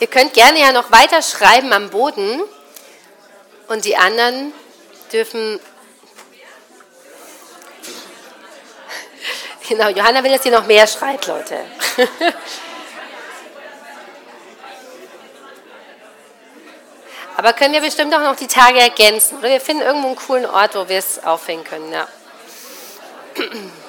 [0.00, 2.40] Ihr könnt gerne ja noch weiter schreiben am Boden
[3.66, 4.52] und die anderen
[5.12, 5.60] dürfen.
[9.68, 11.62] Genau, Johanna will, dass ihr noch mehr schreibt, Leute.
[17.36, 19.38] Aber können wir bestimmt auch noch die Tage ergänzen.
[19.38, 21.92] Oder wir finden irgendwo einen coolen Ort, wo wir es aufhängen können.
[21.92, 22.08] Ja.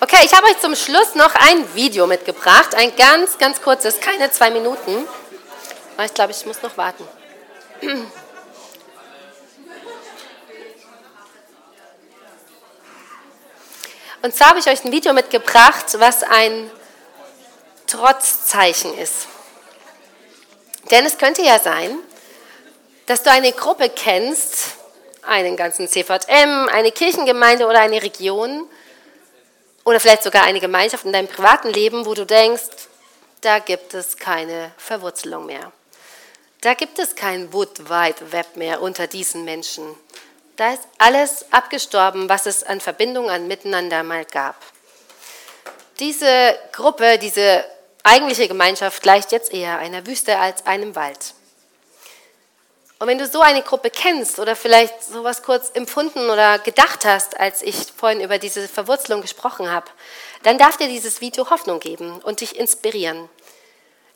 [0.00, 2.72] Okay, ich habe euch zum Schluss noch ein Video mitgebracht.
[2.76, 5.08] Ein ganz, ganz kurzes, keine zwei Minuten.
[5.96, 7.02] Aber ich glaube, ich muss noch warten.
[14.22, 16.70] Und zwar habe ich euch ein Video mitgebracht, was ein
[17.88, 19.26] Trotzzeichen ist.
[20.92, 21.98] Denn es könnte ja sein,
[23.06, 24.76] dass du eine Gruppe kennst,
[25.22, 28.68] einen ganzen CVM, eine Kirchengemeinde oder eine Region,
[29.88, 32.88] oder vielleicht sogar eine Gemeinschaft in deinem privaten Leben, wo du denkst,
[33.40, 35.72] da gibt es keine Verwurzelung mehr.
[36.60, 39.96] Da gibt es kein Wood Wide Web mehr unter diesen Menschen.
[40.56, 44.56] Da ist alles abgestorben, was es an Verbindung, an Miteinander mal gab.
[46.00, 47.64] Diese Gruppe, diese
[48.02, 51.32] eigentliche Gemeinschaft gleicht jetzt eher einer Wüste als einem Wald.
[53.00, 57.38] Und wenn du so eine Gruppe kennst oder vielleicht sowas kurz empfunden oder gedacht hast,
[57.38, 59.86] als ich vorhin über diese Verwurzelung gesprochen habe,
[60.42, 63.28] dann darf dir dieses Video Hoffnung geben und dich inspirieren.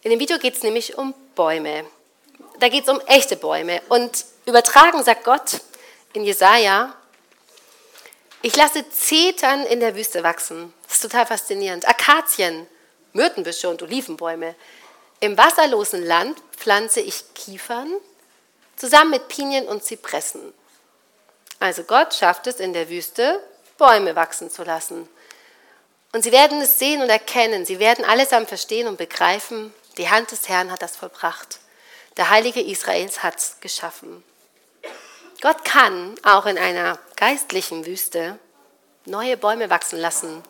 [0.03, 1.85] In dem Video geht es nämlich um Bäume.
[2.59, 3.81] Da geht es um echte Bäume.
[3.89, 5.61] Und übertragen sagt Gott
[6.13, 6.93] in Jesaja,
[8.43, 10.75] ich lasse Zetern in der Wüste wachsen.
[10.83, 11.87] Das ist total faszinierend.
[11.87, 12.67] Akazien,
[13.13, 14.57] Myrtenbüsche und Olivenbäume.
[15.21, 17.93] Im wasserlosen Land pflanze ich Kiefern
[18.83, 20.53] zusammen mit Pinien und Zypressen.
[21.61, 23.41] Also Gott schafft es in der Wüste,
[23.79, 25.09] Bäume wachsen zu lassen.
[26.13, 30.33] Und sie werden es sehen und erkennen, sie werden allesamt verstehen und begreifen, die Hand
[30.33, 31.61] des Herrn hat das vollbracht.
[32.17, 34.25] Der Heilige Israels hat es geschaffen.
[35.41, 38.37] Gott kann auch in einer geistlichen Wüste
[39.05, 40.43] neue Bäume wachsen lassen.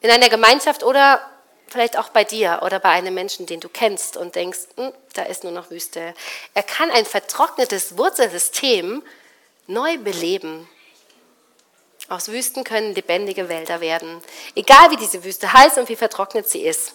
[0.00, 1.20] In einer Gemeinschaft oder
[1.68, 5.22] vielleicht auch bei dir oder bei einem Menschen, den du kennst und denkst, hm, da
[5.22, 6.14] ist nur noch Wüste.
[6.54, 9.02] Er kann ein vertrocknetes Wurzelsystem
[9.66, 10.68] neu beleben.
[12.08, 14.22] Aus Wüsten können lebendige Wälder werden.
[14.54, 16.94] Egal wie diese Wüste heißt und wie vertrocknet sie ist,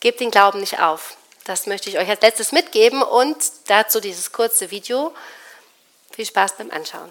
[0.00, 1.16] gebt den Glauben nicht auf.
[1.44, 5.14] Das möchte ich euch als letztes mitgeben und dazu dieses kurze Video,
[6.12, 7.10] Viel Spaß beim Anschauen.